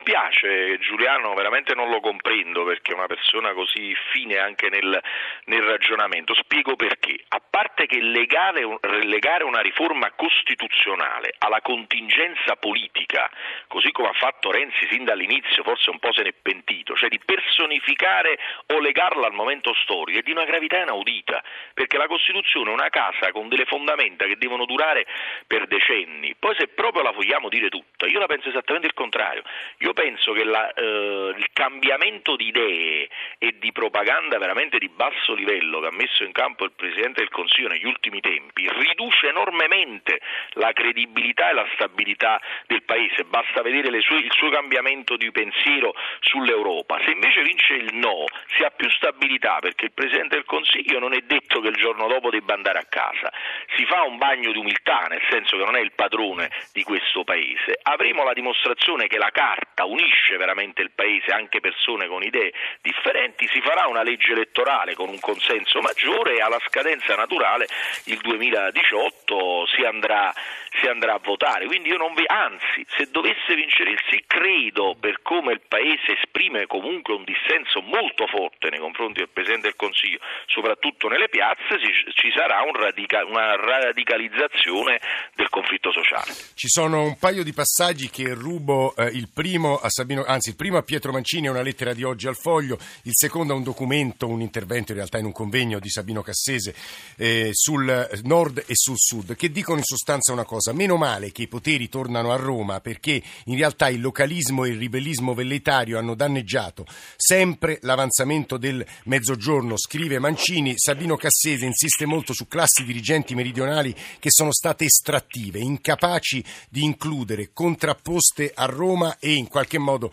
Spiace, 0.02 0.80
Giuliano 0.80 1.34
veramente 1.34 1.74
non 1.76 1.90
lo 1.90 2.00
comprendo 2.00 2.64
perché 2.64 2.92
è 2.92 2.96
una 2.96 3.08
persona 3.08 3.54
così 3.54 3.96
fine 4.12 4.38
anche 4.38 4.70
nel, 4.70 5.00
nel 5.46 5.62
ragionamento. 5.62 6.34
Spiego 6.34 6.76
perché. 6.76 7.24
A 7.30 7.42
parte 7.48 7.86
che 7.86 8.02
legare, 8.02 8.68
legare 9.04 9.44
una 9.44 9.62
riforma 9.62 10.12
costituzionale 10.12 11.36
alla 11.38 11.62
contingenza 11.62 12.56
politica, 12.56 13.30
così 13.68 13.92
come 13.92 14.10
ha 14.10 14.14
fatto 14.14 14.52
Renzi 14.52 14.88
sin 14.90 15.06
dall'inizio, 15.06 15.64
forse 15.64 15.90
un 15.92 16.00
po' 16.00 16.12
se 16.12 16.24
n'è 16.24 16.34
pentito, 16.34 16.96
cioè 16.96 17.10
di 17.10 17.20
personificare 17.24 18.38
o 18.74 18.80
legarla 18.80 19.28
al 19.28 19.34
momento 19.34 19.74
storico, 19.84 20.20
è 20.20 20.22
di 20.24 20.32
una 20.32 20.46
gravità 20.46 20.82
inaudita, 20.82 21.44
perché 21.74 21.98
la 21.98 22.08
Costituzione 22.08 22.72
è 22.72 22.74
una 22.74 22.90
casa 22.90 23.32
con 23.32 23.48
delle 23.48 23.66
fondamenta 23.66 24.26
che 24.26 24.38
devono 24.38 24.66
durare 24.66 25.06
per 25.46 25.68
decenni. 25.68 26.36
Poi 26.38 26.56
se 26.58 26.68
proprio 26.68 27.04
la 27.04 27.12
vogliamo 27.12 27.50
dire 27.50 27.70
tutta, 27.70 28.08
io 28.08 28.20
la 28.20 28.28
penso 28.28 28.50
esattamente 28.50 28.88
il 28.88 28.94
contrario. 28.94 29.44
Io 29.80 29.91
penso 29.94 30.34
che 30.34 30.44
la, 30.44 30.72
eh, 30.74 31.34
il 31.38 31.48
cambiamento 31.54 32.36
di 32.36 32.48
idee 32.48 33.10
e 33.38 33.56
di 33.58 33.72
propaganda 33.72 34.38
veramente 34.38 34.78
di 34.78 34.90
basso 34.90 35.34
livello 35.34 35.80
che 35.80 35.88
ha 35.88 35.92
messo 35.92 36.24
in 36.24 36.32
campo 36.32 36.66
il 36.66 36.72
Presidente 36.76 37.22
del 37.22 37.30
Consiglio 37.30 37.70
negli 37.70 37.86
ultimi 37.86 38.20
tempi 38.20 38.70
riduce 38.70 39.28
enormemente 39.28 40.20
la 40.54 40.72
credibilità 40.74 41.50
e 41.50 41.54
la 41.54 41.68
stabilità 41.74 42.40
del 42.68 42.84
Paese. 42.84 43.24
Basta 43.24 43.62
vedere 43.62 43.90
sue, 44.02 44.18
il 44.18 44.32
suo 44.32 44.50
cambiamento 44.50 45.16
di 45.16 45.32
pensiero 45.32 45.94
sull'Europa. 46.20 47.00
Se 47.04 47.12
invece 47.12 47.42
vince 47.42 47.74
il 47.74 47.96
no, 47.96 48.26
si 48.56 48.64
ha 48.64 48.70
più 48.72 48.90
stabilità 48.90 49.60
perché 49.60 49.86
il 49.86 49.94
Presidente 49.94 50.36
del 50.36 50.46
Consiglio 50.46 51.00
non 51.00 51.14
è 51.14 51.22
detto 51.22 51.62
che 51.62 51.70
il 51.70 51.76
giorno 51.76 52.08
dopo 52.08 52.30
debba 52.30 52.54
andare 52.54 52.80
a 52.80 52.86
casa. 52.88 53.32
Si 53.76 53.86
fa 53.86 54.04
un 54.04 54.18
bagno 54.18 54.52
di 54.52 54.58
umiltà, 54.58 55.08
nel 55.10 55.22
senso 55.30 55.58
che 55.58 55.64
non 55.64 55.76
è 55.76 55.80
il 55.80 55.94
padrone 55.94 56.50
di 56.74 56.84
questo 56.84 57.24
Paese. 57.24 57.80
Avremo 57.84 58.24
la 58.24 58.34
dimostrazione 58.34 59.08
che 59.08 59.18
la 59.18 59.30
carta 59.32 59.81
unisce 59.86 60.38
veramente 60.38 60.82
il 60.82 60.92
Paese, 60.94 61.32
anche 61.32 61.60
persone 61.60 62.08
con 62.08 62.24
idee 62.24 62.54
differenti, 62.82 63.48
si 63.48 63.62
farà 63.62 63.88
una 63.88 64.04
legge 64.04 64.32
elettorale 64.32 64.96
con 64.96 65.10
un 65.10 65.20
consenso 65.20 65.80
maggiore 65.82 66.36
e 66.36 66.42
alla 66.42 66.60
scadenza 66.68 67.16
naturale 67.16 67.68
il 68.06 68.20
2018 68.22 69.66
si 69.68 69.84
andrà, 69.84 70.34
si 70.80 70.88
andrà 70.88 71.14
a 71.14 71.20
votare. 71.24 71.66
Quindi 71.66 71.90
io 71.90 71.98
non 71.98 72.14
vi, 72.14 72.24
anzi, 72.26 72.86
se 72.98 73.10
dovesse 73.12 73.56
vincere 73.56 73.92
il 73.92 74.00
sì, 74.10 74.24
credo 74.28 74.96
per 75.00 75.22
come 75.22 75.54
il 75.54 75.62
Paese 75.68 76.18
esprime 76.18 76.68
comunque 76.68 77.14
un 77.14 77.24
dissenso 77.24 77.82
molto 77.82 78.28
forte 78.28 78.70
nei 78.70 78.80
confronti 78.80 79.20
del 79.20 79.30
Presidente 79.30 79.68
del 79.68 79.76
Consiglio, 79.76 80.20
soprattutto 80.48 81.08
nelle 81.08 81.30
piazze, 81.30 81.80
ci 82.14 82.32
sarà 82.36 82.62
un 82.62 82.74
radica, 82.74 83.24
una 83.26 83.56
radicalizzazione 83.56 85.00
del 85.36 85.50
conflitto 85.50 85.92
sociale. 85.92 86.32
Ci 86.56 86.68
sono 86.68 87.04
un 87.04 87.18
paio 87.18 87.44
di 87.44 87.54
passaggi 87.54 88.10
che 88.10 88.34
rubo, 88.34 88.96
eh, 88.96 89.06
il 89.06 89.30
primo 89.34 89.71
a 89.80 89.90
Sabino, 89.90 90.24
anzi 90.26 90.50
il 90.50 90.56
primo 90.56 90.78
a 90.78 90.84
Pietro 90.84 91.12
Mancini 91.12 91.48
è 91.48 91.50
una 91.50 91.62
lettera 91.62 91.94
di 91.94 92.04
oggi 92.04 92.28
al 92.28 92.36
Foglio, 92.36 92.78
il 93.04 93.14
secondo 93.14 93.54
è 93.54 93.56
un 93.56 93.64
documento, 93.64 94.28
un 94.28 94.42
intervento 94.42 94.92
in 94.92 94.98
realtà 94.98 95.18
in 95.18 95.26
un 95.26 95.32
convegno 95.32 95.80
di 95.80 95.90
Sabino 95.90 96.22
Cassese 96.22 96.76
eh, 97.16 97.50
sul 97.54 98.22
nord 98.24 98.64
e 98.66 98.74
sul 98.76 98.98
sud, 98.98 99.36
che 99.36 99.52
dicono 99.52 99.78
in 99.78 99.84
sostanza 99.84 100.34
una 100.34 100.46
cosa, 100.46 100.74
meno 100.74 100.98
male 100.98 101.32
che 101.32 101.44
i 101.44 101.48
poteri 101.48 101.90
tornano 101.90 102.32
a 102.32 102.36
Roma 102.36 102.80
perché 102.82 103.22
in 103.46 103.56
realtà 103.56 103.90
il 103.90 104.02
localismo 104.02 104.66
e 104.66 104.70
il 104.70 104.78
ribellismo 104.78 105.34
velleitario 105.34 105.98
hanno 105.98 106.16
danneggiato 106.16 106.86
sempre 107.16 107.80
l'avanzamento 107.82 108.58
del 108.58 108.86
mezzogiorno, 109.06 109.78
scrive 109.78 110.20
Mancini, 110.20 110.74
Sabino 110.78 111.16
Cassese 111.16 111.66
insiste 111.66 112.06
molto 112.06 112.34
su 112.34 112.48
classi 112.48 112.84
dirigenti 112.84 113.36
meridionali 113.36 113.96
che 114.20 114.30
sono 114.32 114.52
state 114.52 114.86
estrattive, 114.86 115.60
incapaci 115.60 116.44
di 116.70 116.84
includere, 116.84 117.52
contrapposte 117.54 118.52
a 118.54 118.66
Roma 118.66 119.18
e 119.20 119.34
in 119.34 119.48
qualche 119.48 119.61
qualche 119.62 119.78
modo 119.78 120.12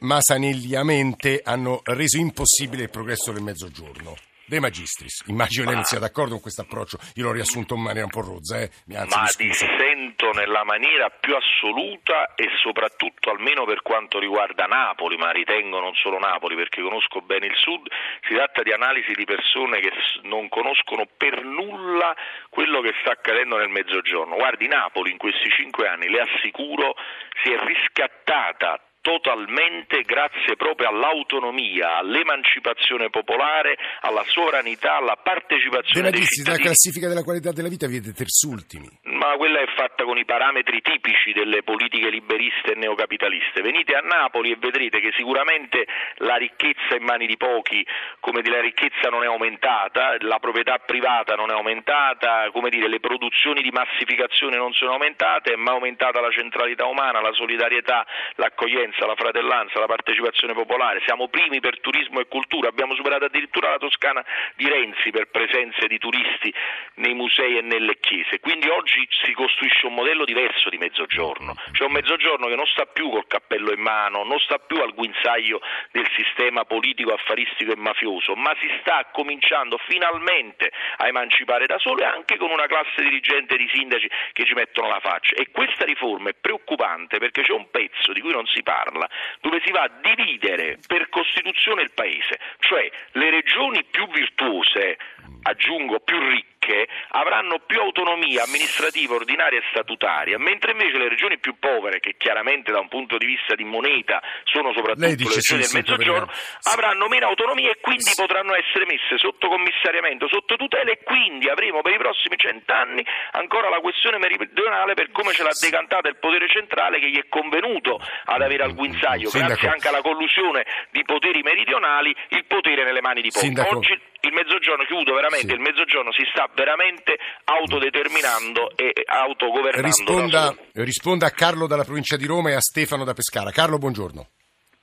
masanelliamente 0.00 1.40
hanno 1.42 1.80
reso 1.84 2.18
impossibile 2.18 2.82
il 2.84 2.90
progresso 2.90 3.32
del 3.32 3.42
mezzogiorno. 3.42 4.29
De 4.50 4.58
Magistris, 4.58 5.22
immagino 5.28 5.66
lei 5.66 5.76
non 5.76 5.84
sia 5.84 6.00
d'accordo 6.00 6.32
con 6.32 6.40
questo 6.40 6.62
approccio, 6.62 6.98
io 7.14 7.22
l'ho 7.22 7.30
riassunto 7.30 7.74
in 7.74 7.82
maniera 7.82 8.02
un 8.02 8.10
po' 8.10 8.26
rozza, 8.26 8.58
eh? 8.58 8.68
Anzi, 8.96 9.16
ma 9.16 9.30
dissento 9.46 10.32
nella 10.32 10.64
maniera 10.64 11.08
più 11.08 11.36
assoluta 11.36 12.34
e 12.34 12.48
soprattutto 12.60 13.30
almeno 13.30 13.64
per 13.64 13.82
quanto 13.82 14.18
riguarda 14.18 14.66
Napoli, 14.66 15.16
ma 15.16 15.30
ritengo 15.30 15.78
non 15.78 15.94
solo 15.94 16.18
Napoli 16.18 16.56
perché 16.56 16.82
conosco 16.82 17.20
bene 17.20 17.46
il 17.46 17.54
sud, 17.54 17.86
si 18.26 18.34
tratta 18.34 18.64
di 18.64 18.72
analisi 18.72 19.12
di 19.12 19.24
persone 19.24 19.78
che 19.78 19.92
non 20.22 20.48
conoscono 20.48 21.06
per 21.16 21.44
nulla 21.44 22.12
quello 22.48 22.80
che 22.80 22.92
sta 23.02 23.12
accadendo 23.12 23.56
nel 23.56 23.68
mezzogiorno. 23.68 24.34
Guardi, 24.34 24.66
Napoli 24.66 25.12
in 25.12 25.18
questi 25.18 25.48
cinque 25.50 25.86
anni, 25.86 26.08
le 26.10 26.26
assicuro, 26.26 26.96
si 27.44 27.52
è 27.52 27.58
riscattata 27.62 28.82
totalmente 29.00 30.02
grazie 30.02 30.56
proprio 30.56 30.88
all'autonomia, 30.88 31.96
all'emancipazione 31.96 33.08
popolare, 33.10 33.76
alla 34.00 34.24
sovranità, 34.26 34.96
alla 34.96 35.16
partecipazione 35.16 36.10
dei 36.10 36.24
cittadini. 36.24 36.56
La 36.56 36.62
classifica 36.62 37.08
della 37.08 37.22
qualità 37.22 37.52
della 37.52 37.68
vita 37.68 37.86
viene 37.86 38.12
terzultimi. 38.12 38.88
Ma 39.16 39.36
quella 39.36 39.60
è 39.60 39.66
fatta 39.74 40.04
con 40.04 40.18
i 40.18 40.24
parametri 40.24 40.80
tipici 40.82 41.32
delle 41.32 41.62
politiche 41.62 42.10
liberiste 42.10 42.72
e 42.72 42.76
neocapitaliste. 42.76 43.62
Venite 43.62 43.94
a 43.94 44.00
Napoli 44.00 44.52
e 44.52 44.56
vedrete 44.58 45.00
che 45.00 45.12
sicuramente 45.16 45.86
la 46.16 46.36
ricchezza 46.36 46.96
in 46.96 47.04
mani 47.04 47.26
di 47.26 47.36
pochi, 47.36 47.84
come 48.20 48.42
dire, 48.42 48.56
la 48.56 48.62
ricchezza 48.62 49.08
non 49.08 49.22
è 49.24 49.26
aumentata, 49.26 50.16
la 50.20 50.38
proprietà 50.38 50.78
privata 50.78 51.34
non 51.34 51.50
è 51.50 51.54
aumentata, 51.54 52.50
come 52.52 52.68
dire, 52.68 52.88
le 52.88 53.00
produzioni 53.00 53.62
di 53.62 53.70
massificazione 53.70 54.56
non 54.56 54.72
sono 54.72 54.92
aumentate, 54.92 55.56
ma 55.56 55.72
è 55.72 55.74
aumentata 55.74 56.20
la 56.20 56.30
centralità 56.30 56.86
umana, 56.86 57.20
la 57.20 57.32
solidarietà, 57.32 58.06
l'accoglienza 58.36 58.89
l'accoglienza, 58.90 59.06
la 59.06 59.14
fratellanza, 59.14 59.78
la 59.78 59.86
partecipazione 59.86 60.52
popolare, 60.52 61.02
siamo 61.04 61.28
primi 61.28 61.60
per 61.60 61.80
turismo 61.80 62.20
e 62.20 62.26
cultura, 62.26 62.68
abbiamo 62.68 62.94
superato 62.94 63.24
addirittura 63.24 63.70
la 63.70 63.78
Toscana 63.78 64.24
di 64.56 64.68
Renzi 64.68 65.10
per 65.10 65.28
presenze 65.30 65.86
di 65.86 65.98
turisti 65.98 66.52
nei 66.96 67.14
musei 67.14 67.58
e 67.58 67.62
nelle 67.62 67.98
chiese, 68.00 68.40
quindi 68.40 68.68
oggi 68.68 69.06
si 69.24 69.32
costruisce 69.32 69.86
un 69.86 69.94
modello 69.94 70.24
diverso 70.24 70.68
di 70.68 70.78
mezzogiorno, 70.78 71.54
cioè 71.72 71.86
un 71.86 71.92
mezzogiorno 71.92 72.46
che 72.48 72.56
non 72.56 72.66
sta 72.66 72.86
più 72.86 73.10
col 73.10 73.26
cappello 73.26 73.72
in 73.72 73.80
mano, 73.80 74.24
non 74.24 74.38
sta 74.40 74.58
più 74.58 74.80
al 74.80 74.94
guinzaglio 74.94 75.60
del 75.92 76.08
sistema 76.16 76.64
politico, 76.64 77.12
affaristico 77.12 77.72
e 77.72 77.76
mafioso, 77.76 78.34
ma 78.34 78.54
si 78.60 78.68
sta 78.80 79.08
cominciando 79.12 79.78
finalmente 79.86 80.70
a 80.96 81.06
emancipare 81.06 81.66
da 81.66 81.78
solo 81.78 82.02
e 82.02 82.04
anche 82.04 82.36
con 82.36 82.50
una 82.50 82.66
classe 82.66 83.02
dirigente 83.02 83.56
di 83.56 83.68
sindaci 83.72 84.08
che 84.32 84.44
ci 84.44 84.54
mettono 84.54 84.88
la 84.88 85.00
faccia. 85.00 85.34
E 85.36 85.50
questa 85.50 85.84
riforma 85.84 86.30
è 86.30 86.34
preoccupante 86.34 87.18
perché 87.18 87.42
c'è 87.42 87.52
un 87.52 87.70
pezzo 87.70 88.12
di 88.12 88.20
cui 88.20 88.32
non 88.32 88.46
si 88.46 88.62
parla 88.62 88.79
parla, 88.80 89.08
dove 89.40 89.60
si 89.64 89.70
va 89.70 89.82
a 89.82 89.90
dividere 90.00 90.78
per 90.86 91.08
Costituzione 91.10 91.82
il 91.82 91.92
Paese, 91.92 92.38
cioè 92.60 92.90
le 93.12 93.30
regioni 93.30 93.84
più 93.84 94.08
virtuose, 94.08 94.96
aggiungo 95.42 96.00
più 96.00 96.18
ricche, 96.18 96.86
avranno 97.10 97.60
più 97.64 97.80
autonomia 97.80 98.44
amministrativa, 98.44 99.14
ordinaria 99.14 99.58
e 99.58 99.62
statutaria, 99.70 100.38
mentre 100.38 100.72
invece 100.72 100.98
le 100.98 101.08
regioni 101.08 101.38
più 101.38 101.58
povere, 101.58 102.00
che 102.00 102.14
chiaramente 102.16 102.72
da 102.72 102.80
un 102.80 102.88
punto 102.88 103.16
di 103.16 103.26
vista 103.26 103.54
di 103.54 103.64
moneta 103.64 104.20
sono 104.44 104.72
soprattutto 104.72 105.06
le 105.06 105.16
regioni 105.16 105.40
sì, 105.40 105.56
del 105.56 105.70
Mezzogiorno, 105.72 106.30
avranno 106.72 107.08
meno 107.08 107.26
autonomia 107.26 107.70
e 107.70 107.78
quindi 107.80 108.12
sì. 108.12 108.20
potranno 108.20 108.54
essere 108.54 108.84
messe 108.84 109.16
sotto 109.16 109.48
commissariamento, 109.48 110.28
sotto 110.28 110.56
tutela 110.56 110.90
e 110.90 111.00
quindi 111.02 111.48
avremo 111.48 111.80
per 111.80 111.94
i 111.94 111.98
prossimi 111.98 112.36
cent'anni 112.36 113.04
ancora 113.32 113.68
la 113.68 113.80
questione 113.80 114.18
meridionale 114.18 114.94
per 114.94 115.10
come 115.10 115.32
ce 115.32 115.42
l'ha 115.42 115.56
decantata 115.58 116.08
il 116.08 116.16
potere 116.16 116.48
centrale 116.48 117.00
che 117.00 117.10
gli 117.10 117.18
è 117.18 117.26
convenuto 117.28 117.98
ad 118.24 118.40
avere 118.40 118.64
al 118.64 118.74
guinzaglio, 118.74 119.30
grazie 119.30 119.68
anche 119.68 119.88
alla 119.88 120.02
collusione 120.02 120.64
di 120.90 121.02
poteri 121.04 121.42
meridionali, 121.42 122.14
il 122.28 122.44
potere 122.46 122.84
nelle 122.84 123.00
mani 123.00 123.22
di 123.22 123.30
pochi. 123.30 124.09
Il 124.22 124.32
mezzogiorno, 124.32 124.84
chiudo 124.84 125.14
veramente, 125.14 125.48
sì. 125.48 125.54
il 125.54 125.60
mezzogiorno 125.60 126.12
si 126.12 126.22
sta 126.30 126.48
veramente 126.54 127.16
autodeterminando 127.44 128.76
e 128.76 128.92
autogovernando. 129.06 129.86
Risponda, 129.86 130.54
risponda 130.74 131.26
a 131.26 131.30
Carlo 131.30 131.66
dalla 131.66 131.84
provincia 131.84 132.16
di 132.16 132.26
Roma 132.26 132.50
e 132.50 132.54
a 132.54 132.60
Stefano 132.60 133.04
da 133.04 133.14
Pescara. 133.14 133.50
Carlo, 133.50 133.78
buongiorno. 133.78 134.26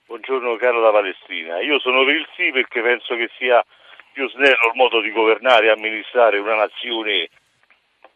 Buongiorno 0.07 0.55
caro 0.55 0.81
da 0.81 0.91
Palestina. 0.91 1.59
Io 1.61 1.79
sono 1.79 2.03
per 2.05 2.15
il 2.15 2.27
sì 2.35 2.49
perché 2.51 2.81
penso 2.81 3.15
che 3.15 3.29
sia 3.37 3.63
più 4.11 4.27
snello 4.29 4.73
il 4.73 4.75
modo 4.75 5.01
di 5.01 5.11
governare 5.11 5.67
e 5.67 5.71
amministrare 5.71 6.39
una 6.39 6.55
nazione 6.55 7.29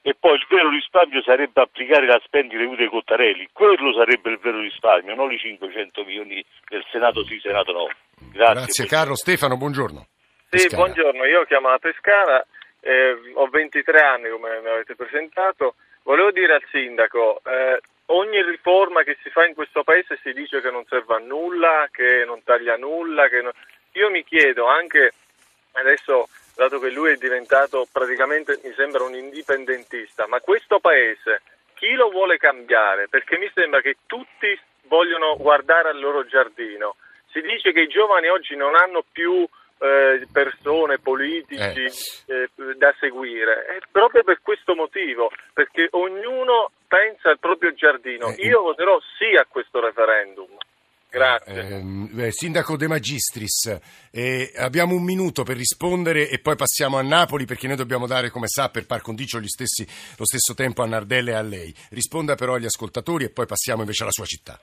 e 0.04 0.16
poi 0.20 0.34
il 0.34 0.46
vero 0.50 0.70
risparmio 0.70 1.22
sarebbe 1.22 1.62
applicare 1.62 2.08
la 2.08 2.20
spendita 2.26 2.60
ai 2.60 2.90
Cottarelli, 2.90 3.50
quello 3.54 3.94
sarebbe 3.94 4.32
il 4.32 4.40
vero 4.42 4.60
risparmio, 4.60 5.14
non 5.14 5.32
i 5.32 5.38
500 5.38 6.04
milioni 6.04 6.44
del 6.70 6.84
Senato 6.92 7.24
sì, 7.24 7.40
Senato 7.40 7.72
no. 7.72 7.88
Grazie, 8.32 8.54
Grazie 8.54 8.86
Carlo. 8.88 9.16
Stefano, 9.16 9.58
buongiorno. 9.58 10.06
Sì, 10.54 10.64
Pescara. 10.64 10.84
buongiorno, 10.84 11.24
io 11.24 11.46
chiamo 11.46 11.70
la 11.70 11.80
Pescara, 11.80 12.46
eh, 12.82 13.18
ho 13.36 13.48
23 13.48 14.02
anni 14.02 14.30
come 14.30 14.60
mi 14.60 14.68
avete 14.68 14.96
presentato, 14.96 15.76
volevo 16.04 16.32
dire 16.32 16.56
al 16.56 16.64
sindaco, 16.70 17.40
eh, 17.46 17.80
ogni 18.08 18.44
riforma 18.44 19.04
che 19.04 19.18
si 19.24 19.30
fa 19.30 19.46
in 19.46 19.54
questo 19.54 19.84
paese 19.84 20.20
si 20.22 20.34
dice 20.34 20.60
che 20.60 20.70
non 20.70 20.84
serve 20.90 21.16
a 21.16 21.20
nulla, 21.20 21.88
che 21.90 22.26
non 22.26 22.44
taglia 22.44 22.76
nulla, 22.76 23.30
non... 23.30 23.54
io 23.94 24.10
mi 24.10 24.26
chiedo 24.26 24.66
anche 24.66 25.14
adesso 25.72 26.28
dato 26.54 26.80
che 26.80 26.90
lui 26.90 27.12
è 27.12 27.16
diventato 27.16 27.88
praticamente, 27.90 28.60
mi 28.62 28.74
sembra, 28.74 29.04
un 29.04 29.16
indipendentista, 29.16 30.28
ma 30.28 30.42
questo 30.42 30.82
paese 30.82 31.44
chi 31.76 31.94
lo 31.94 32.10
vuole 32.10 32.36
cambiare? 32.36 33.08
Perché 33.08 33.38
mi 33.38 33.50
sembra 33.54 33.80
che 33.80 34.00
tutti 34.06 34.60
vogliono 34.88 35.38
guardare 35.38 35.88
al 35.88 36.00
loro 36.02 36.26
giardino. 36.26 36.98
Si 37.32 37.40
dice 37.40 37.72
che 37.72 37.84
i 37.84 37.88
giovani 37.88 38.28
oggi 38.28 38.58
non 38.58 38.76
hanno 38.76 39.06
più 39.10 39.48
eh, 39.82 40.28
persone, 40.32 41.00
politici 41.00 41.82
eh. 41.82 41.92
Eh, 42.28 42.50
da 42.78 42.94
seguire. 43.00 43.66
È 43.66 43.80
proprio 43.92 44.24
per 44.24 44.40
questo 44.42 44.76
motivo, 44.76 45.32
perché 45.54 45.88
ognuno 45.92 46.72
pensa 46.88 47.30
al 47.30 47.40
proprio 47.40 47.74
giardino. 47.74 48.30
Eh, 48.30 48.46
Io 48.48 48.62
voterò 48.62 49.00
sì 49.18 49.36
a 49.36 49.46
questo 49.50 49.80
referendum. 49.80 50.50
Grazie. 51.10 51.84
Eh, 52.16 52.32
Sindaco 52.32 52.78
De 52.78 52.88
Magistris, 52.88 53.78
eh, 54.12 54.54
abbiamo 54.56 54.96
un 54.96 55.04
minuto 55.04 55.44
per 55.44 55.58
rispondere 55.58 56.30
e 56.30 56.40
poi 56.40 56.56
passiamo 56.56 56.98
a 56.98 57.02
Napoli 57.02 57.44
perché 57.44 57.68
noi 57.68 57.76
dobbiamo 57.76 58.08
dare, 58.08 58.30
come 58.30 58.48
sa, 58.48 58.70
per 58.70 58.86
par 58.86 59.02
condicio 59.02 59.42
stessi, 59.46 59.86
lo 60.18 60.26
stesso 60.26 60.54
tempo 60.54 60.84
a 60.84 60.86
Nardelle 60.86 61.32
e 61.32 61.36
a 61.36 61.42
lei. 61.42 61.76
Risponda 61.90 62.36
però 62.36 62.54
agli 62.54 62.66
ascoltatori 62.66 63.26
e 63.26 63.30
poi 63.30 63.46
passiamo 63.46 63.82
invece 63.82 64.04
alla 64.04 64.14
sua 64.14 64.26
città. 64.26 64.58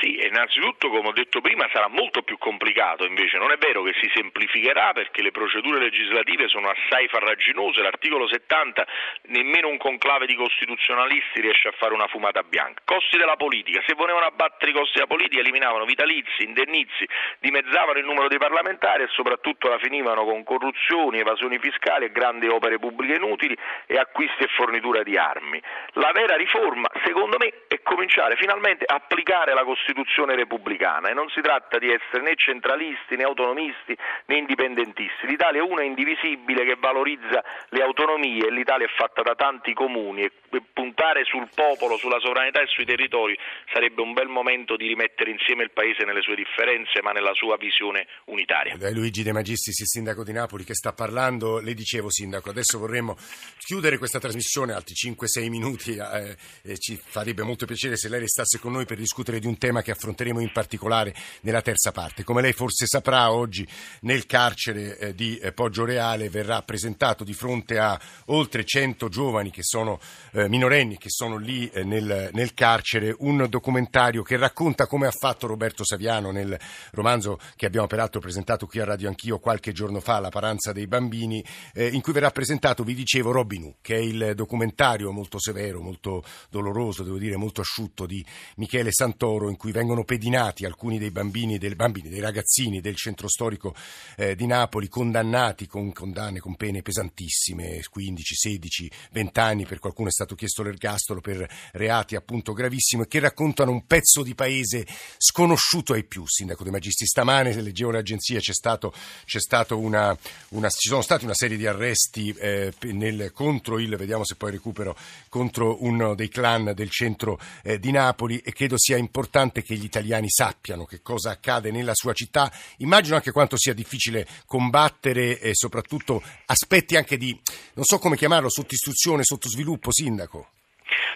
Sì, 0.00 0.09
innanzitutto, 0.30 0.88
come 0.88 1.08
ho 1.08 1.12
detto 1.12 1.40
prima, 1.40 1.68
sarà 1.72 1.88
molto 1.88 2.22
più 2.22 2.38
complicato, 2.38 3.04
invece 3.04 3.36
non 3.38 3.50
è 3.50 3.56
vero 3.58 3.82
che 3.82 3.92
si 4.00 4.10
semplificherà 4.14 4.92
perché 4.92 5.22
le 5.22 5.30
procedure 5.30 5.78
legislative 5.78 6.48
sono 6.48 6.70
assai 6.70 7.08
farraginose, 7.08 7.82
l'articolo 7.82 8.26
70 8.26 8.86
nemmeno 9.28 9.68
un 9.68 9.76
conclave 9.76 10.26
di 10.26 10.34
costituzionalisti 10.34 11.40
riesce 11.40 11.68
a 11.68 11.72
fare 11.72 11.94
una 11.94 12.06
fumata 12.06 12.42
bianca. 12.42 12.80
Costi 12.84 13.18
della 13.18 13.36
politica, 13.36 13.82
se 13.86 13.94
volevano 13.94 14.26
abbattere 14.26 14.70
i 14.70 14.74
costi 14.74 14.94
della 14.94 15.06
politica 15.06 15.40
eliminavano 15.40 15.84
vitalizi, 15.84 16.44
indennizi, 16.44 17.06
dimezzavano 17.40 17.98
il 17.98 18.04
numero 18.04 18.28
dei 18.28 18.38
parlamentari 18.38 19.02
e 19.02 19.08
soprattutto 19.10 19.68
la 19.68 19.78
finivano 19.78 20.24
con 20.24 20.44
corruzioni, 20.44 21.18
evasioni 21.18 21.58
fiscali 21.58 22.06
e 22.06 22.12
grandi 22.12 22.46
opere 22.46 22.78
pubbliche 22.78 23.14
inutili 23.14 23.56
e 23.86 23.96
acquisti 23.98 24.44
e 24.44 24.48
fornitura 24.48 25.02
di 25.02 25.16
armi. 25.16 25.60
La 25.94 26.12
vera 26.12 26.36
riforma, 26.36 26.88
secondo 27.04 27.36
me, 27.38 27.66
è 27.68 27.80
cominciare 27.82 28.36
finalmente 28.36 28.84
a 28.86 28.94
applicare 28.94 29.54
la 29.54 29.64
Costituzione 29.64 30.19
Costituzione 30.20 30.36
repubblicana 30.36 31.08
e 31.08 31.14
non 31.14 31.28
si 31.30 31.40
tratta 31.40 31.78
di 31.78 31.90
essere 31.90 32.22
né 32.22 32.34
centralisti 32.36 33.16
né 33.16 33.24
autonomisti 33.24 33.96
né 34.26 34.36
indipendentisti. 34.36 35.26
L'Italia 35.26 35.60
è 35.60 35.64
una 35.64 35.82
indivisibile 35.82 36.64
che 36.64 36.76
valorizza 36.78 37.42
le 37.70 37.82
autonomie 37.82 38.46
e 38.46 38.50
l'Italia 38.50 38.86
è 38.86 38.90
fatta 38.96 39.22
da 39.22 39.34
tanti 39.34 39.72
comuni 39.72 40.22
e 40.22 40.32
puntare 40.72 41.24
sul 41.24 41.48
popolo, 41.54 41.96
sulla 41.96 42.18
sovranità 42.20 42.60
e 42.60 42.66
sui 42.66 42.84
territori 42.84 43.36
sarebbe 43.72 44.02
un 44.02 44.12
bel 44.12 44.28
momento 44.28 44.76
di 44.76 44.86
rimettere 44.86 45.30
insieme 45.30 45.62
il 45.62 45.70
Paese 45.70 46.04
nelle 46.04 46.20
sue 46.20 46.34
differenze 46.34 47.00
ma 47.02 47.12
nella 47.12 47.32
sua 47.34 47.56
visione 47.56 48.06
unitaria. 48.26 48.76
Luigi 48.90 49.22
De 49.22 49.32
Magistris, 49.32 49.80
il 49.80 49.86
sindaco 49.86 50.24
di 50.24 50.32
Napoli, 50.32 50.64
che 50.64 50.74
sta 50.74 50.92
parlando. 50.92 51.60
Le 51.60 51.74
dicevo, 51.74 52.10
sindaco, 52.10 52.50
adesso 52.50 52.78
vorremmo 52.78 53.16
chiudere 53.58 53.98
questa 53.98 54.18
trasmissione, 54.18 54.72
altri 54.72 54.94
5-6 54.94 55.48
minuti. 55.48 55.96
Eh, 55.96 56.78
ci 56.78 56.96
farebbe 56.96 57.42
molto 57.42 57.66
piacere 57.66 57.96
se 57.96 58.08
lei 58.08 58.20
restasse 58.20 58.58
con 58.58 58.72
noi 58.72 58.84
per 58.84 58.96
discutere 58.96 59.38
di 59.38 59.46
un 59.46 59.56
tema 59.58 59.82
che 59.82 59.92
affronteremo 60.10 60.40
in 60.40 60.52
particolare 60.52 61.14
nella 61.42 61.62
terza 61.62 61.92
parte. 61.92 62.24
Come 62.24 62.42
lei 62.42 62.52
forse 62.52 62.86
saprà, 62.86 63.32
oggi 63.32 63.66
nel 64.02 64.26
carcere 64.26 64.98
eh, 64.98 65.14
di 65.14 65.38
eh, 65.38 65.52
Poggio 65.52 65.84
Reale 65.84 66.28
verrà 66.28 66.62
presentato 66.62 67.24
di 67.24 67.32
fronte 67.32 67.78
a 67.78 67.98
oltre 68.26 68.64
100 68.64 69.08
giovani 69.08 69.50
che 69.50 69.62
sono 69.62 69.98
eh, 70.32 70.48
minorenni, 70.48 70.98
che 70.98 71.10
sono 71.10 71.36
lì 71.36 71.70
nel, 71.84 72.30
nel, 72.32 72.54
carcere, 72.54 73.14
un 73.18 73.46
documentario 73.48 74.22
che 74.22 74.36
racconta 74.36 74.86
come 74.86 75.06
ha 75.06 75.12
fatto 75.12 75.46
Roberto 75.46 75.84
Saviano 75.84 76.30
nel 76.30 76.58
romanzo 76.92 77.38
che 77.56 77.66
abbiamo 77.66 77.86
peraltro 77.86 78.20
presentato 78.20 78.66
qui 78.66 78.80
a 78.80 78.84
Radio 78.84 79.08
Anch'io 79.08 79.38
qualche 79.38 79.72
giorno 79.72 80.00
fa, 80.00 80.18
La 80.20 80.28
paranza 80.28 80.72
dei 80.72 80.86
bambini, 80.86 81.44
in 81.74 82.00
cui 82.00 82.12
verrà 82.12 82.30
presentato, 82.30 82.82
vi 82.82 82.94
dicevo, 82.94 83.30
Robin 83.30 83.62
Hood, 83.64 83.74
che 83.80 83.94
è 83.94 83.98
il 83.98 84.32
documentario 84.34 85.12
molto 85.12 85.38
severo, 85.38 85.80
molto 85.80 86.24
doloroso, 86.48 87.02
devo 87.02 87.18
dire 87.18 87.36
molto 87.36 87.60
asciutto 87.60 88.06
di 88.06 88.24
Michele 88.56 88.90
Santoro, 88.92 89.48
in 89.48 89.56
cui 89.56 89.70
cui 89.70 89.72
vengono 90.00 90.04
pedinati 90.04 90.64
alcuni 90.64 90.98
dei 90.98 91.10
bambini, 91.10 91.58
dei, 91.58 91.74
bambini, 91.74 92.08
dei 92.08 92.20
ragazzini 92.20 92.80
del 92.80 92.96
centro 92.96 93.28
storico 93.28 93.74
eh, 94.16 94.34
di 94.34 94.46
Napoli, 94.46 94.88
condannati 94.88 95.66
con 95.66 95.92
condanne, 95.92 96.40
con 96.40 96.56
pene 96.56 96.82
pesantissime, 96.82 97.80
15, 97.88 98.34
16, 98.34 98.90
20 99.12 99.40
anni, 99.40 99.66
per 99.66 99.78
qualcuno 99.78 100.08
è 100.08 100.12
stato 100.12 100.34
chiesto 100.34 100.62
l'ergastolo 100.62 101.20
per 101.20 101.48
reati 101.72 102.16
appunto 102.16 102.52
gravissimi, 102.52 103.06
che 103.06 103.20
raccontano 103.20 103.70
un 103.70 103.86
pezzo 103.86 104.22
di 104.22 104.34
paese 104.34 104.86
sconosciuto 105.16 105.92
ai 105.92 106.04
più, 106.04 106.24
Sindaco 106.26 106.64
De 106.64 106.70
Magisti. 106.70 107.06
Stamane, 107.06 107.52
se 107.52 107.60
leggevo 107.60 107.90
le 107.90 107.98
agenzie, 107.98 108.40
c'è, 108.40 108.52
stato, 108.52 108.92
c'è 109.24 109.40
stato 109.40 109.78
una, 109.78 110.16
una, 110.50 110.68
ci 110.70 110.88
sono 110.88 111.02
stati 111.02 111.24
una 111.24 111.34
serie 111.34 111.56
di 111.56 111.66
arresti 111.66 112.34
eh, 112.38 112.72
nel, 112.92 113.32
contro 113.32 113.78
il, 113.78 113.96
vediamo 113.96 114.24
se 114.24 114.36
poi 114.36 114.52
recupero, 114.52 114.96
contro 115.28 115.82
uno 115.84 116.14
dei 116.14 116.28
clan 116.28 116.72
del 116.74 116.90
centro 116.90 117.38
eh, 117.62 117.78
di 117.78 117.90
Napoli 117.90 118.38
e 118.38 118.52
credo 118.52 118.78
sia 118.78 118.96
importante 118.96 119.62
che 119.62 119.74
gli 119.74 119.88
italiani 119.90 120.30
sappiano 120.30 120.84
che 120.84 121.02
cosa 121.02 121.30
accade 121.30 121.70
nella 121.70 121.94
sua 121.94 122.12
città. 122.12 122.50
Immagino 122.78 123.16
anche 123.16 123.32
quanto 123.32 123.58
sia 123.58 123.74
difficile 123.74 124.26
combattere 124.46 125.38
e 125.40 125.50
soprattutto 125.54 126.22
aspetti 126.46 126.96
anche 126.96 127.16
di, 127.16 127.38
non 127.74 127.84
so 127.84 127.98
come 127.98 128.16
chiamarlo, 128.16 128.48
sottoistruzione, 128.48 129.24
sottosviluppo, 129.24 129.92
sindaco. 129.92 130.48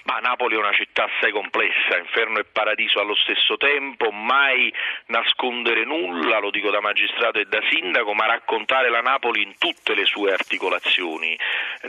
Ma 0.04 0.18
Napoli 0.18 0.56
è 0.56 0.58
una 0.58 0.72
città 0.72 1.04
assai 1.04 1.32
complessa, 1.32 1.96
inferno 1.96 2.38
e 2.38 2.44
paradiso 2.44 3.00
allo 3.00 3.14
stesso 3.14 3.56
tempo, 3.56 4.10
mai 4.10 4.72
nascondere 5.06 5.84
nulla, 5.84 6.38
lo 6.38 6.50
dico 6.50 6.70
da 6.70 6.80
magistrato 6.80 7.38
e 7.38 7.46
da 7.46 7.60
sindaco, 7.70 8.12
ma 8.14 8.26
raccontare 8.26 8.90
la 8.90 9.00
Napoli 9.00 9.42
in 9.42 9.56
tutte 9.58 9.94
le 9.94 10.04
sue 10.04 10.32
articolazioni. 10.32 11.38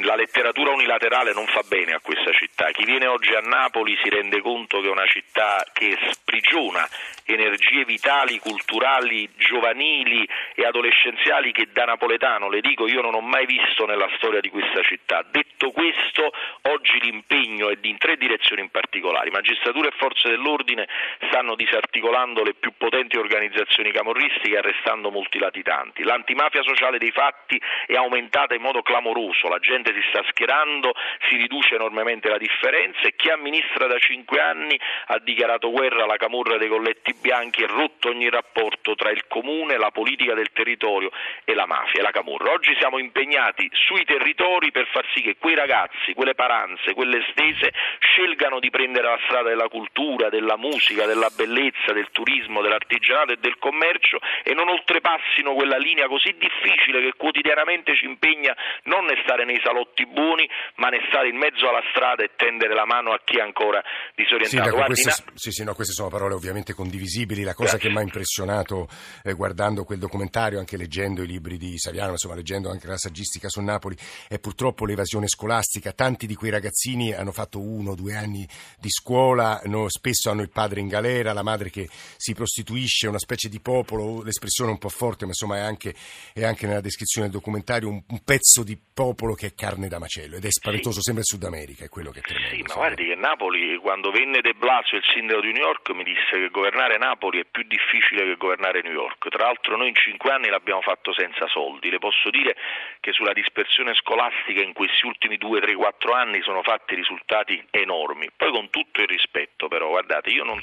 La 0.04 0.16
letteratura 0.16 0.72
unilaterale 0.72 1.34
non 1.34 1.48
fa 1.48 1.62
bene 1.68 1.94
a 1.94 2.00
questa 2.00 2.32
città. 2.32 2.72
Chi 2.72 2.86
viene 2.86 3.08
oggi 3.08 3.34
a 3.34 3.42
Napoli 3.42 3.98
si 4.02 4.10
rende 4.10 4.42
conto 4.42 4.82
che 4.82 4.88
è 4.88 4.92
una 4.92 5.08
città 5.08 5.66
che 5.74 5.98
sprigiona 6.12 6.88
energie 7.26 7.86
vitali, 7.86 8.40
culturali, 8.40 9.28
giovanili 9.36 10.28
e 10.54 10.66
adolescenziali 10.66 11.52
che 11.52 11.70
da 11.72 11.86
napoletano, 11.86 12.50
le 12.50 12.62
dico, 12.62 12.88
io 12.88 13.02
non 13.02 13.16
ho 13.16 13.22
mai 13.22 13.46
visto 13.46 13.86
nella 13.86 14.10
storia 14.18 14.40
di 14.40 14.50
questa 14.50 14.82
città. 14.84 15.26
Detto 15.30 15.72
questo, 15.72 16.32
oggi 16.64 17.00
l'impegno 17.00 17.70
è 17.70 17.76
di 17.78 17.90
in 17.96 17.98
tre 17.98 18.18
direzioni 18.18 18.62
in 18.62 18.70
particolare. 18.70 19.32
Magistratura 19.32 19.88
e 19.88 19.94
forze 19.96 20.30
dell'ordine 20.30 20.88
stanno 21.30 21.56
disarticolando 21.56 22.44
le 22.44 22.54
più 22.54 22.74
potenti 22.78 23.18
organizzazioni 23.18 23.92
camorristiche 23.92 24.58
arrestando 24.58 25.10
molti 25.10 25.40
latitanti. 25.40 26.04
L'antimafia 26.04 26.62
sociale 26.64 26.98
dei 26.98 27.12
fatti 27.12 27.60
è 27.88 27.96
aumentata 27.96 28.54
in 28.54 28.62
modo 28.62 28.82
clamoroso, 28.82 29.48
la 29.48 29.60
gente 29.60 29.94
si 29.94 30.02
sta 30.10 30.24
schierando, 30.28 30.92
si 31.30 31.38
riduce 31.38 31.76
enormemente 31.76 32.28
la 32.28 32.38
differenza 32.38 33.02
e 33.02 33.16
chi 33.16 33.30
amministra 33.30 33.88
da 33.88 33.98
cinque 33.98 34.42
anni 34.42 34.78
ha 35.08 35.20
dichiarato 35.20 35.72
guerra 35.72 36.04
alla 36.04 36.18
camorra 36.18 36.58
dei 36.58 36.68
colletti 36.68 37.16
bianchi 37.22 37.64
e 37.64 37.68
rotto 37.68 38.10
ogni 38.10 38.30
rapporto 38.30 38.96
tra 38.96 39.10
il 39.10 39.26
comune, 39.28 39.78
la 39.78 39.92
politica 39.92 40.34
del 40.34 40.52
territorio 40.52 41.12
e 41.46 41.54
la 41.54 41.66
mafia 41.66 42.02
la 42.02 42.12
camorra. 42.12 42.52
Oggi 42.52 42.76
siamo 42.78 42.98
impegnati 42.98 43.70
sui 43.72 44.04
territori 44.04 44.72
per 44.72 44.88
far 44.88 45.06
sì 45.14 45.22
che 45.22 45.38
quei 45.38 45.56
ragazzi, 45.56 46.14
quelle 46.14 46.36
paranze, 46.36 46.94
quelle 46.94 47.24
stese 47.32 47.72
scelgano 48.00 48.60
di 48.60 48.70
prendere 48.70 49.08
la 49.08 49.20
strada 49.26 49.50
della 49.50 49.68
cultura, 49.68 50.30
della 50.30 50.58
musica, 50.58 51.06
della 51.06 51.30
bellezza, 51.36 51.94
del 51.94 52.10
turismo, 52.12 52.62
dell'artigianato 52.62 53.34
e 53.34 53.38
del 53.38 53.58
commercio 53.60 54.20
e 54.44 54.54
non 54.54 54.70
oltrepassino 54.70 55.54
quella 55.54 55.78
linea 55.78 56.08
così 56.08 56.36
difficile 56.38 57.02
che 57.02 57.14
quotidianamente 57.18 57.96
ci 57.96 58.06
impegna 58.06 58.56
non 58.84 59.06
ne 59.06 59.20
stare 59.24 59.46
nei 59.46 59.60
salotti 59.64 60.06
buoni, 60.06 60.48
ma 60.76 60.90
ne 60.90 61.02
stare 61.10 61.30
in 61.30 61.38
mezzo 61.38 61.68
alla 61.68 61.84
strada 61.92 62.24
e 62.24 62.32
tendere 62.36 62.74
la 62.74 62.86
mano 62.86 63.12
a 63.12 63.22
chi 63.24 63.38
è 63.38 63.42
ancora 63.42 63.82
disorientato. 64.16 64.70
Sì, 64.70 64.76
Guardi, 64.76 65.02
queste, 65.02 65.24
na- 65.24 65.32
sì, 65.36 65.52
sì, 65.52 65.64
no, 65.64 65.74
queste 65.74 65.94
sono 65.94 66.10
parole 66.10 66.34
ovviamente 66.34 66.74
condivisibili. 66.74 67.44
La 67.44 67.54
cosa 67.54 67.78
Grazie. 67.78 67.90
che 67.90 67.94
mi 67.94 68.02
ha 68.02 68.04
impressionato 68.04 68.88
eh, 69.24 69.34
guardando 69.34 69.84
quel 69.84 70.00
documentario, 70.00 70.60
anche 70.60 70.78
leggendo 70.78 71.22
i 71.22 71.28
libri 71.28 71.58
di 71.58 71.78
Saviano, 71.78 72.12
insomma 72.12 72.36
leggendo 72.36 72.70
anche 72.70 72.88
la 72.88 72.98
saggistica 72.98 73.50
su 73.50 73.62
Napoli, 73.62 73.96
è 74.28 74.40
purtroppo 74.40 74.86
l'evasione 74.86 75.28
scolastica. 75.28 75.92
Tanti 75.92 76.28
di 76.28 76.36
quei 76.36 76.52
ragazzini 76.52 77.14
hanno 77.14 77.32
fatto 77.32 77.60
uno 77.76 77.92
o 77.92 77.96
due 77.96 78.16
anni 78.16 78.48
di 78.80 78.90
scuola, 78.90 79.62
no, 79.66 79.90
spesso 79.90 80.30
hanno 80.30 80.42
il 80.42 80.50
padre 80.50 80.80
in 80.80 80.88
galera, 80.88 81.34
la 81.34 81.44
madre 81.44 81.70
che 81.70 81.88
si 81.90 82.34
prostituisce, 82.34 83.08
una 83.08 83.20
specie 83.20 83.50
di 83.50 83.60
popolo, 83.60 84.24
l'espressione 84.24 84.70
è 84.70 84.74
un 84.74 84.80
po' 84.80 84.90
forte, 84.90 85.26
ma 85.26 85.32
insomma 85.32 85.58
è 85.58 85.62
anche, 85.62 85.94
è 86.34 86.44
anche 86.44 86.68
nella 86.68 86.82
descrizione 86.82 87.28
del 87.28 87.36
documentario 87.38 87.90
un, 87.90 88.02
un 88.08 88.24
pezzo 88.24 88.64
di 88.64 88.78
popolo 88.94 89.34
che 89.34 89.48
è 89.48 89.54
carne 89.54 89.88
da 89.88 90.00
macello 90.00 90.38
ed 90.38 90.46
è 90.46 90.52
spaventoso, 90.52 91.02
sembra 91.02 91.24
il 91.24 91.30
Sud 91.30 91.44
America, 91.44 91.84
è 91.86 91.90
quello 91.90 92.12
che 92.12 92.20
è 92.20 92.22
tremendo. 92.22 92.50
Sì, 92.50 92.56
ma 92.56 92.62
insomma. 92.62 92.86
guardi 92.86 93.06
che 93.06 93.16
Napoli, 93.16 93.78
quando 93.78 94.12
venne 94.12 94.42
De 94.42 94.54
Blasio, 94.54 94.98
il 94.98 95.04
sindaco 95.14 95.42
di 95.42 95.52
New 95.52 95.64
York, 95.64 95.90
mi 95.92 96.04
disse 96.04 96.32
che 96.32 96.50
governare 96.50 96.98
Napoli 96.98 97.40
è 97.40 97.46
più 97.46 97.64
difficile 97.64 98.24
che 98.24 98.36
governare 98.38 98.82
New 98.82 98.94
York. 98.94 99.28
Tra 99.30 99.46
l'altro 99.46 99.76
noi 99.76 99.90
in 99.90 99.96
cinque 99.96 100.32
anni 100.32 100.50
l'abbiamo 100.50 100.82
fatto 100.82 101.14
senza 101.14 101.48
soldi. 101.48 101.90
Le 101.90 102.00
posso 102.00 102.30
dire 102.30 102.56
che 103.00 103.12
sulla 103.12 103.34
dispersione 103.34 103.94
scolastica 103.96 104.62
in 104.62 104.74
questi 104.74 105.06
ultimi 105.06 105.38
due, 105.38 105.60
tre, 105.60 105.76
quattro 105.76 106.14
anni 106.14 106.42
sono 106.42 106.62
fatti 106.62 106.96
risultati 106.96 107.62
enormi. 107.72 108.30
Poi 108.36 108.52
con 108.52 108.70
tutto 108.70 109.02
il 109.02 109.08
rispetto 109.08 109.68
però, 109.68 109.90
guardate, 109.90 110.30
io 110.30 110.44
non, 110.44 110.62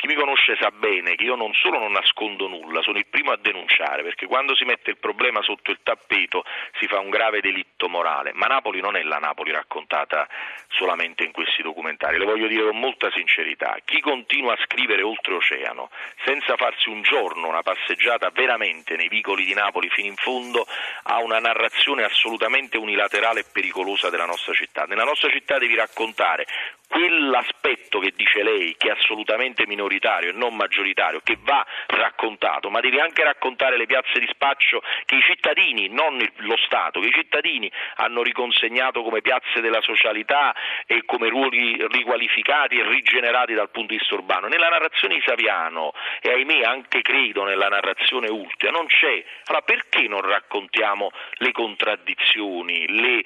chi 0.00 0.06
mi 0.06 0.14
conosce 0.14 0.56
sa 0.58 0.70
bene 0.70 1.14
che 1.14 1.24
io 1.24 1.34
non 1.34 1.52
solo 1.52 1.78
non 1.78 1.92
nascondo 1.92 2.48
nulla, 2.48 2.80
sono 2.80 2.96
il 2.96 3.04
primo 3.04 3.32
a 3.32 3.36
denunciare, 3.36 4.02
perché 4.02 4.24
quando 4.24 4.56
si 4.56 4.64
mette 4.64 4.88
il 4.88 4.96
problema 4.96 5.42
sotto 5.42 5.70
il 5.70 5.80
tappeto 5.82 6.42
si 6.78 6.86
fa 6.86 7.00
un 7.00 7.10
grave 7.10 7.42
delitto 7.42 7.86
morale. 7.86 8.32
Ma 8.32 8.46
Napoli 8.46 8.80
non 8.80 8.96
è 8.96 9.02
la 9.02 9.18
Napoli 9.18 9.52
raccontata 9.52 10.26
solamente 10.68 11.22
in 11.24 11.32
questi 11.32 11.60
documentari, 11.60 12.16
le 12.16 12.24
voglio 12.24 12.46
dire 12.46 12.64
con 12.64 12.78
molta 12.78 13.10
sincerità. 13.10 13.76
Chi 13.84 14.00
continua 14.00 14.54
a 14.54 14.58
scrivere 14.64 15.02
oltreoceano 15.02 15.90
senza 16.24 16.56
farsi 16.56 16.88
un 16.88 17.02
giorno 17.02 17.48
una 17.48 17.60
passeggiata 17.60 18.30
veramente 18.30 18.96
nei 18.96 19.08
vicoli 19.08 19.44
di 19.44 19.52
Napoli 19.52 19.90
fino 19.90 20.08
in 20.08 20.16
fondo 20.16 20.66
ha 21.02 21.18
una 21.18 21.40
narrazione 21.40 22.04
assolutamente 22.04 22.78
unilaterale 22.78 23.40
e 23.40 23.44
pericolosa 23.52 24.08
della 24.08 24.24
nostra 24.24 24.54
città. 24.54 24.84
Nella 24.84 25.04
nostra 25.04 25.28
città 25.28 25.58
devi 25.58 25.74
raccontare 25.74 26.46
quell'aspetto 26.90 28.00
che 28.00 28.12
dice 28.16 28.42
lei, 28.42 28.74
che 28.76 28.88
è 28.88 28.90
assolutamente 28.90 29.64
minoritario 29.66 30.30
e 30.30 30.32
non 30.32 30.56
maggioritario, 30.56 31.20
che 31.22 31.38
va 31.40 31.64
raccontato, 31.86 32.68
ma 32.68 32.80
devi 32.80 32.98
anche 32.98 33.22
raccontare 33.22 33.76
le 33.76 33.86
piazze 33.86 34.18
di 34.18 34.26
spaccio 34.28 34.82
che 35.04 35.14
i 35.14 35.22
cittadini, 35.22 35.88
non 35.88 36.18
lo 36.18 36.56
Stato, 36.64 37.00
che 37.00 37.08
i 37.08 37.12
cittadini 37.12 37.70
hanno 37.96 38.22
riconsegnato 38.22 39.02
come 39.02 39.20
piazze 39.20 39.60
della 39.60 39.80
socialità 39.82 40.54
e 40.86 41.04
come 41.04 41.28
ruoli 41.28 41.76
riqualificati 41.88 42.78
e 42.78 42.88
rigenerati 42.88 43.54
dal 43.54 43.70
punto 43.70 43.92
di 43.92 43.98
vista 43.98 44.14
urbano. 44.14 44.48
Nella 44.48 44.68
narrazione 44.68 45.14
di 45.14 45.22
Saviano 45.24 45.92
e 46.20 46.32
ahimè 46.32 46.62
anche 46.64 47.02
credo 47.02 47.44
nella 47.44 47.68
narrazione 47.68 48.28
ultima 48.28 48.70
non 48.70 48.86
c'è. 48.86 49.24
Allora 49.46 49.62
perché 49.64 50.08
non 50.08 50.20
raccontiamo 50.22 51.10
le 51.34 51.52
contraddizioni, 51.52 52.86
le, 52.88 53.22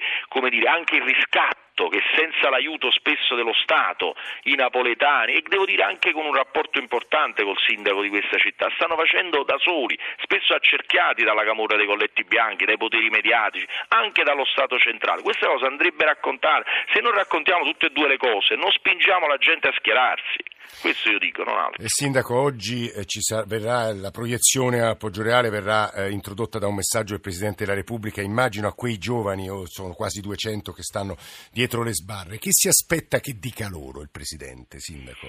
dire, 0.49 0.67
anche 0.67 0.95
il 0.97 1.03
riscatto? 1.03 1.64
Che 1.75 1.99
senza 2.15 2.49
l'aiuto 2.49 2.89
spesso 2.91 3.35
dello 3.35 3.53
Stato 3.53 4.15
i 4.43 4.55
napoletani 4.55 5.33
e 5.33 5.43
devo 5.45 5.65
dire 5.65 5.83
anche 5.83 6.13
con 6.13 6.25
un 6.25 6.33
rapporto 6.33 6.79
importante 6.79 7.43
col 7.43 7.57
sindaco 7.67 8.01
di 8.01 8.09
questa 8.09 8.37
città 8.37 8.71
stanno 8.75 8.95
facendo 8.95 9.43
da 9.43 9.57
soli, 9.59 9.99
spesso 10.23 10.53
accerchiati 10.53 11.23
dalla 11.23 11.43
camorra 11.43 11.75
dei 11.75 11.85
colletti 11.85 12.23
bianchi, 12.23 12.63
dai 12.65 12.77
poteri 12.77 13.09
mediatici, 13.09 13.67
anche 13.89 14.23
dallo 14.23 14.45
Stato 14.45 14.79
centrale. 14.79 15.21
Questa 15.21 15.47
cosa 15.47 15.67
andrebbe 15.67 16.05
raccontata. 16.05 16.63
Se 16.93 17.01
non 17.01 17.11
raccontiamo 17.11 17.65
tutte 17.65 17.87
e 17.87 17.89
due 17.89 18.07
le 18.07 18.17
cose, 18.17 18.55
non 18.55 18.71
spingiamo 18.71 19.27
la 19.27 19.37
gente 19.37 19.67
a 19.67 19.73
schierarsi. 19.75 20.55
Questo 20.81 21.09
io 21.09 21.19
dico, 21.19 21.43
non 21.43 21.57
altro. 21.57 21.83
Sindaco, 21.85 22.35
oggi 22.35 22.89
eh, 22.89 23.05
ci 23.05 23.21
sa- 23.21 23.43
verrà 23.45 23.93
la 23.93 24.11
proiezione 24.11 24.81
a 24.81 24.95
Poggioreale 24.95 25.49
verrà 25.49 25.91
eh, 25.93 26.11
introdotta 26.11 26.59
da 26.59 26.67
un 26.67 26.75
messaggio 26.75 27.13
del 27.13 27.21
Presidente 27.21 27.63
della 27.63 27.75
Repubblica. 27.75 28.21
Immagino 28.21 28.67
a 28.67 28.73
quei 28.73 28.97
giovani, 28.97 29.49
oh, 29.49 29.65
sono 29.67 29.93
quasi 29.93 30.21
200 30.21 30.71
che 30.73 30.83
stanno 30.83 31.15
dietro 31.51 31.64
le 31.83 31.93
sbarre. 31.93 32.37
Che 32.37 32.49
si 32.51 32.67
aspetta 32.67 33.19
che 33.19 33.37
dica 33.39 33.67
loro 33.67 34.01
il 34.01 34.09
Presidente, 34.09 34.79
Sindaco? 34.79 35.27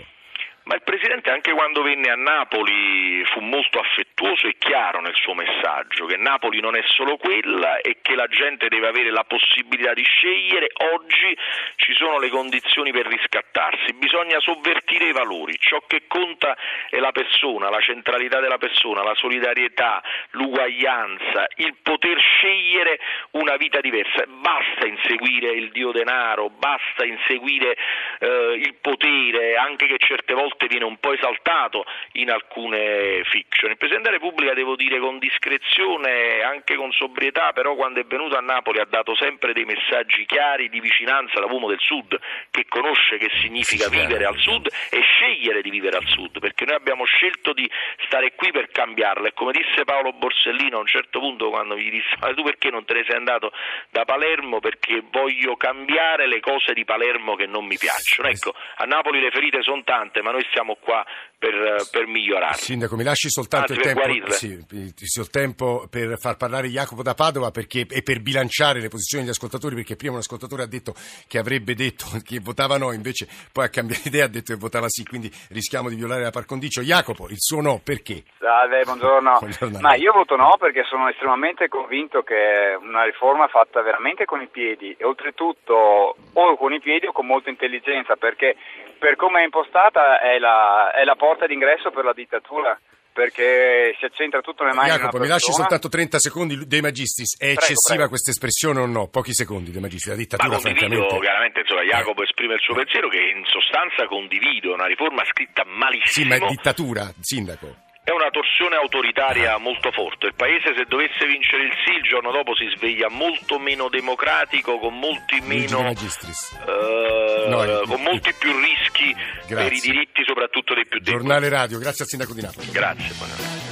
Ma 0.66 0.74
il 0.74 0.82
Presidente 0.82 1.30
anche 1.30 1.52
quando 1.52 1.82
venne 1.82 2.10
a 2.10 2.16
Napoli 2.16 3.22
fu 3.26 3.38
molto 3.38 3.78
affettuoso 3.78 4.48
e 4.48 4.56
chiaro 4.58 5.00
nel 5.00 5.14
suo 5.14 5.32
messaggio, 5.32 6.06
che 6.06 6.16
Napoli 6.16 6.58
non 6.58 6.74
è 6.74 6.82
solo 6.86 7.16
quella 7.18 7.78
e 7.78 7.98
che 8.02 8.16
la 8.16 8.26
gente 8.26 8.66
deve 8.66 8.88
avere 8.88 9.12
la 9.12 9.22
possibilità 9.22 9.94
di 9.94 10.02
scegliere. 10.02 10.66
Oggi 10.92 11.38
ci 11.76 11.94
sono 11.94 12.18
le 12.18 12.30
condizioni 12.30 12.90
per 12.90 13.06
riscattarsi, 13.06 13.92
bisogna 13.94 14.40
sovvertire 14.40 15.04
i 15.04 15.12
valori, 15.12 15.56
ciò 15.60 15.84
che 15.86 16.08
conta 16.08 16.56
è 16.90 16.98
la 16.98 17.12
persona, 17.12 17.70
la 17.70 17.80
centralità 17.80 18.40
della 18.40 18.58
persona, 18.58 19.04
la 19.04 19.14
solidarietà, 19.14 20.02
l'uguaglianza, 20.30 21.46
il 21.58 21.76
poter 21.80 22.18
scegliere 22.18 22.98
una 23.32 23.54
vita 23.54 23.78
diversa. 23.78 24.24
Basta 24.26 24.84
inseguire 24.84 25.52
il 25.52 25.70
dio 25.70 25.92
denaro, 25.92 26.50
basta 26.50 27.04
inseguire 27.04 27.76
eh, 28.18 28.60
il 28.64 28.74
potere, 28.80 29.54
anche 29.54 29.86
che 29.86 29.98
certe 29.98 30.34
volte 30.34 30.54
viene 30.66 30.86
un 30.86 30.96
po' 30.96 31.12
esaltato 31.12 31.84
in 32.12 32.30
alcune 32.30 33.22
fiction. 33.24 33.70
Il 33.70 33.76
Presidente 33.76 34.08
della 34.08 34.22
Repubblica, 34.22 34.54
devo 34.54 34.76
dire 34.76 34.98
con 34.98 35.18
discrezione, 35.18 36.40
anche 36.42 36.74
con 36.74 36.90
sobrietà, 36.92 37.52
però 37.52 37.74
quando 37.74 38.00
è 38.00 38.04
venuto 38.04 38.36
a 38.36 38.40
Napoli 38.40 38.80
ha 38.80 38.86
dato 38.88 39.14
sempre 39.14 39.52
dei 39.52 39.66
messaggi 39.66 40.24
chiari 40.24 40.70
di 40.70 40.80
vicinanza 40.80 41.38
all'uomo 41.38 41.68
del 41.68 41.80
Sud, 41.80 42.18
che 42.50 42.64
conosce 42.68 43.18
che 43.18 43.28
significa 43.42 43.88
vivere 43.88 44.24
al 44.24 44.38
Sud 44.38 44.68
e 44.90 45.00
scegliere 45.00 45.60
di 45.60 45.68
vivere 45.68 45.98
al 45.98 46.06
Sud, 46.06 46.38
perché 46.38 46.64
noi 46.64 46.76
abbiamo 46.76 47.04
scelto 47.04 47.52
di 47.52 47.70
stare 48.06 48.32
qui 48.34 48.50
per 48.50 48.68
cambiarla 48.70 49.28
e 49.28 49.32
come 49.34 49.52
disse 49.52 49.84
Paolo 49.84 50.12
Borsellino 50.12 50.78
a 50.78 50.80
un 50.80 50.86
certo 50.86 51.20
punto 51.20 51.50
quando 51.50 51.76
gli 51.76 51.90
disse 51.90 52.16
ma 52.20 52.32
tu 52.32 52.42
perché 52.42 52.70
non 52.70 52.84
te 52.84 52.94
ne 52.94 53.04
sei 53.06 53.16
andato 53.16 53.52
da 53.90 54.04
Palermo? 54.04 54.60
Perché 54.60 55.02
voglio 55.10 55.56
cambiare 55.56 56.26
le 56.26 56.40
cose 56.40 56.72
di 56.72 56.84
Palermo 56.84 57.34
che 57.34 57.46
non 57.46 57.64
mi 57.66 57.76
piacciono. 57.76 58.28
Ecco, 58.28 58.54
a 58.76 58.84
Napoli 58.84 59.20
le 59.20 59.30
ferite 59.30 59.62
sono 59.62 59.82
tante, 59.82 60.22
ma 60.22 60.30
noi 60.30 60.45
siamo 60.52 60.76
qua 60.80 61.04
per, 61.38 61.86
per 61.90 62.06
migliorarle. 62.06 62.56
Sindaco, 62.56 62.96
mi 62.96 63.04
lasci 63.04 63.28
soltanto 63.28 63.72
Anzi, 63.72 63.86
il 63.86 63.94
per 63.94 64.04
tempo, 64.06 64.30
sì, 64.32 64.46
il- 64.46 64.94
il 64.96 65.30
tempo 65.30 65.86
per 65.90 66.18
far 66.18 66.36
parlare 66.36 66.68
Jacopo 66.68 67.02
da 67.02 67.14
Padova 67.14 67.50
perché- 67.50 67.86
e 67.88 68.02
per 68.02 68.20
bilanciare 68.20 68.80
le 68.80 68.88
posizioni 68.88 69.22
degli 69.24 69.32
ascoltatori, 69.32 69.74
perché 69.74 69.96
prima 69.96 70.14
un 70.14 70.18
ascoltatore 70.20 70.62
ha 70.62 70.66
detto 70.66 70.94
che 71.28 71.38
avrebbe 71.38 71.74
detto 71.74 72.06
che 72.24 72.40
votava 72.40 72.78
no, 72.78 72.92
invece 72.92 73.28
poi 73.52 73.64
ha 73.66 73.68
cambiato 73.68 74.08
idea, 74.08 74.24
ha 74.24 74.28
detto 74.28 74.52
che 74.54 74.58
votava 74.58 74.86
sì, 74.88 75.04
quindi 75.04 75.30
rischiamo 75.50 75.88
di 75.88 75.94
violare 75.96 76.22
la 76.22 76.30
par 76.30 76.46
condicio. 76.46 76.80
Jacopo, 76.80 77.28
il 77.28 77.38
suo 77.38 77.60
no, 77.60 77.80
perché? 77.84 78.24
Salve, 78.38 78.82
buongiorno. 78.84 79.36
Buongiorno 79.38 79.78
Ma 79.80 79.94
io 79.94 80.12
voto 80.12 80.36
no 80.36 80.56
perché 80.58 80.84
sono 80.88 81.08
estremamente 81.08 81.68
convinto 81.68 82.22
che 82.22 82.72
è 82.72 82.76
una 82.76 83.04
riforma 83.04 83.46
fatta 83.48 83.82
veramente 83.82 84.24
con 84.24 84.40
i 84.40 84.48
piedi 84.48 84.94
e 84.98 85.04
oltretutto 85.04 86.16
o 86.32 86.56
con 86.56 86.72
i 86.72 86.80
piedi 86.80 87.06
o 87.06 87.12
con 87.12 87.26
molta 87.26 87.50
intelligenza 87.50 88.16
perché 88.16 88.56
per 88.98 89.16
come 89.16 89.40
è 89.40 89.44
impostata 89.44 90.20
è 90.20 90.38
la, 90.38 90.90
è 90.92 91.04
la 91.04 91.14
porta 91.16 91.46
d'ingresso 91.46 91.90
per 91.90 92.04
la 92.04 92.12
dittatura 92.12 92.78
perché 93.16 93.96
si 93.98 94.04
accentra 94.04 94.42
tutto 94.42 94.62
nelle 94.62 94.76
mani 94.76 94.90
Jacopo, 94.90 95.18
mi 95.18 95.26
lasci 95.26 95.50
soltanto 95.50 95.88
30 95.88 96.18
secondi 96.18 96.66
dei 96.66 96.82
Magistris. 96.82 97.36
È 97.38 97.44
Prego, 97.46 97.60
eccessiva 97.60 97.94
prego. 97.94 98.08
questa 98.10 98.30
espressione 98.30 98.80
o 98.80 98.84
no? 98.84 99.08
Pochi 99.08 99.32
secondi 99.32 99.70
dei 99.70 99.80
Magistris. 99.80 100.12
La 100.12 100.20
dittatura, 100.20 100.48
condivido, 100.56 100.86
francamente. 100.86 101.20
chiaramente, 101.20 101.60
insomma, 101.60 101.82
Jacopo 101.82 102.22
esprime 102.22 102.54
il 102.54 102.60
suo 102.60 102.74
pensiero 102.74 103.08
che 103.08 103.16
in 103.16 103.42
sostanza 103.46 104.04
condivido, 104.06 104.74
una 104.74 104.84
riforma 104.84 105.24
scritta 105.24 105.62
Sì, 105.64 105.70
malissimo. 105.72 106.26
ma 106.28 106.34
è 106.34 106.46
dittatura, 106.46 107.10
Sindaco. 107.18 107.84
È 108.06 108.12
una 108.12 108.30
torsione 108.30 108.76
autoritaria 108.76 109.58
molto 109.58 109.90
forte. 109.90 110.26
Il 110.26 110.34
paese 110.36 110.72
se 110.76 110.84
dovesse 110.86 111.26
vincere 111.26 111.64
il 111.64 111.72
sì 111.84 111.90
il 111.96 112.02
giorno 112.02 112.30
dopo 112.30 112.54
si 112.54 112.64
sveglia 112.76 113.08
molto 113.10 113.58
meno 113.58 113.88
democratico, 113.88 114.78
con 114.78 114.96
molti 114.96 115.40
meno 115.40 115.80
eh, 115.90 117.46
No, 117.48 117.64
il- 117.64 117.82
con 117.88 118.00
molti 118.02 118.32
più 118.38 118.52
rischi 118.60 119.12
per 119.12 119.72
i 119.72 119.74
Grazie. 119.74 119.90
diritti 119.90 120.22
soprattutto 120.24 120.74
dei 120.74 120.86
più 120.86 121.00
deboli. 121.00 121.16
Giornale 121.24 121.48
radio, 121.48 121.78
grazie 121.80 122.04
al 122.04 122.10
Sindaco 122.10 122.32
di 122.32 122.42
Napoli. 122.42 122.70
Grazie, 122.70 123.12
buonanotte. 123.18 123.65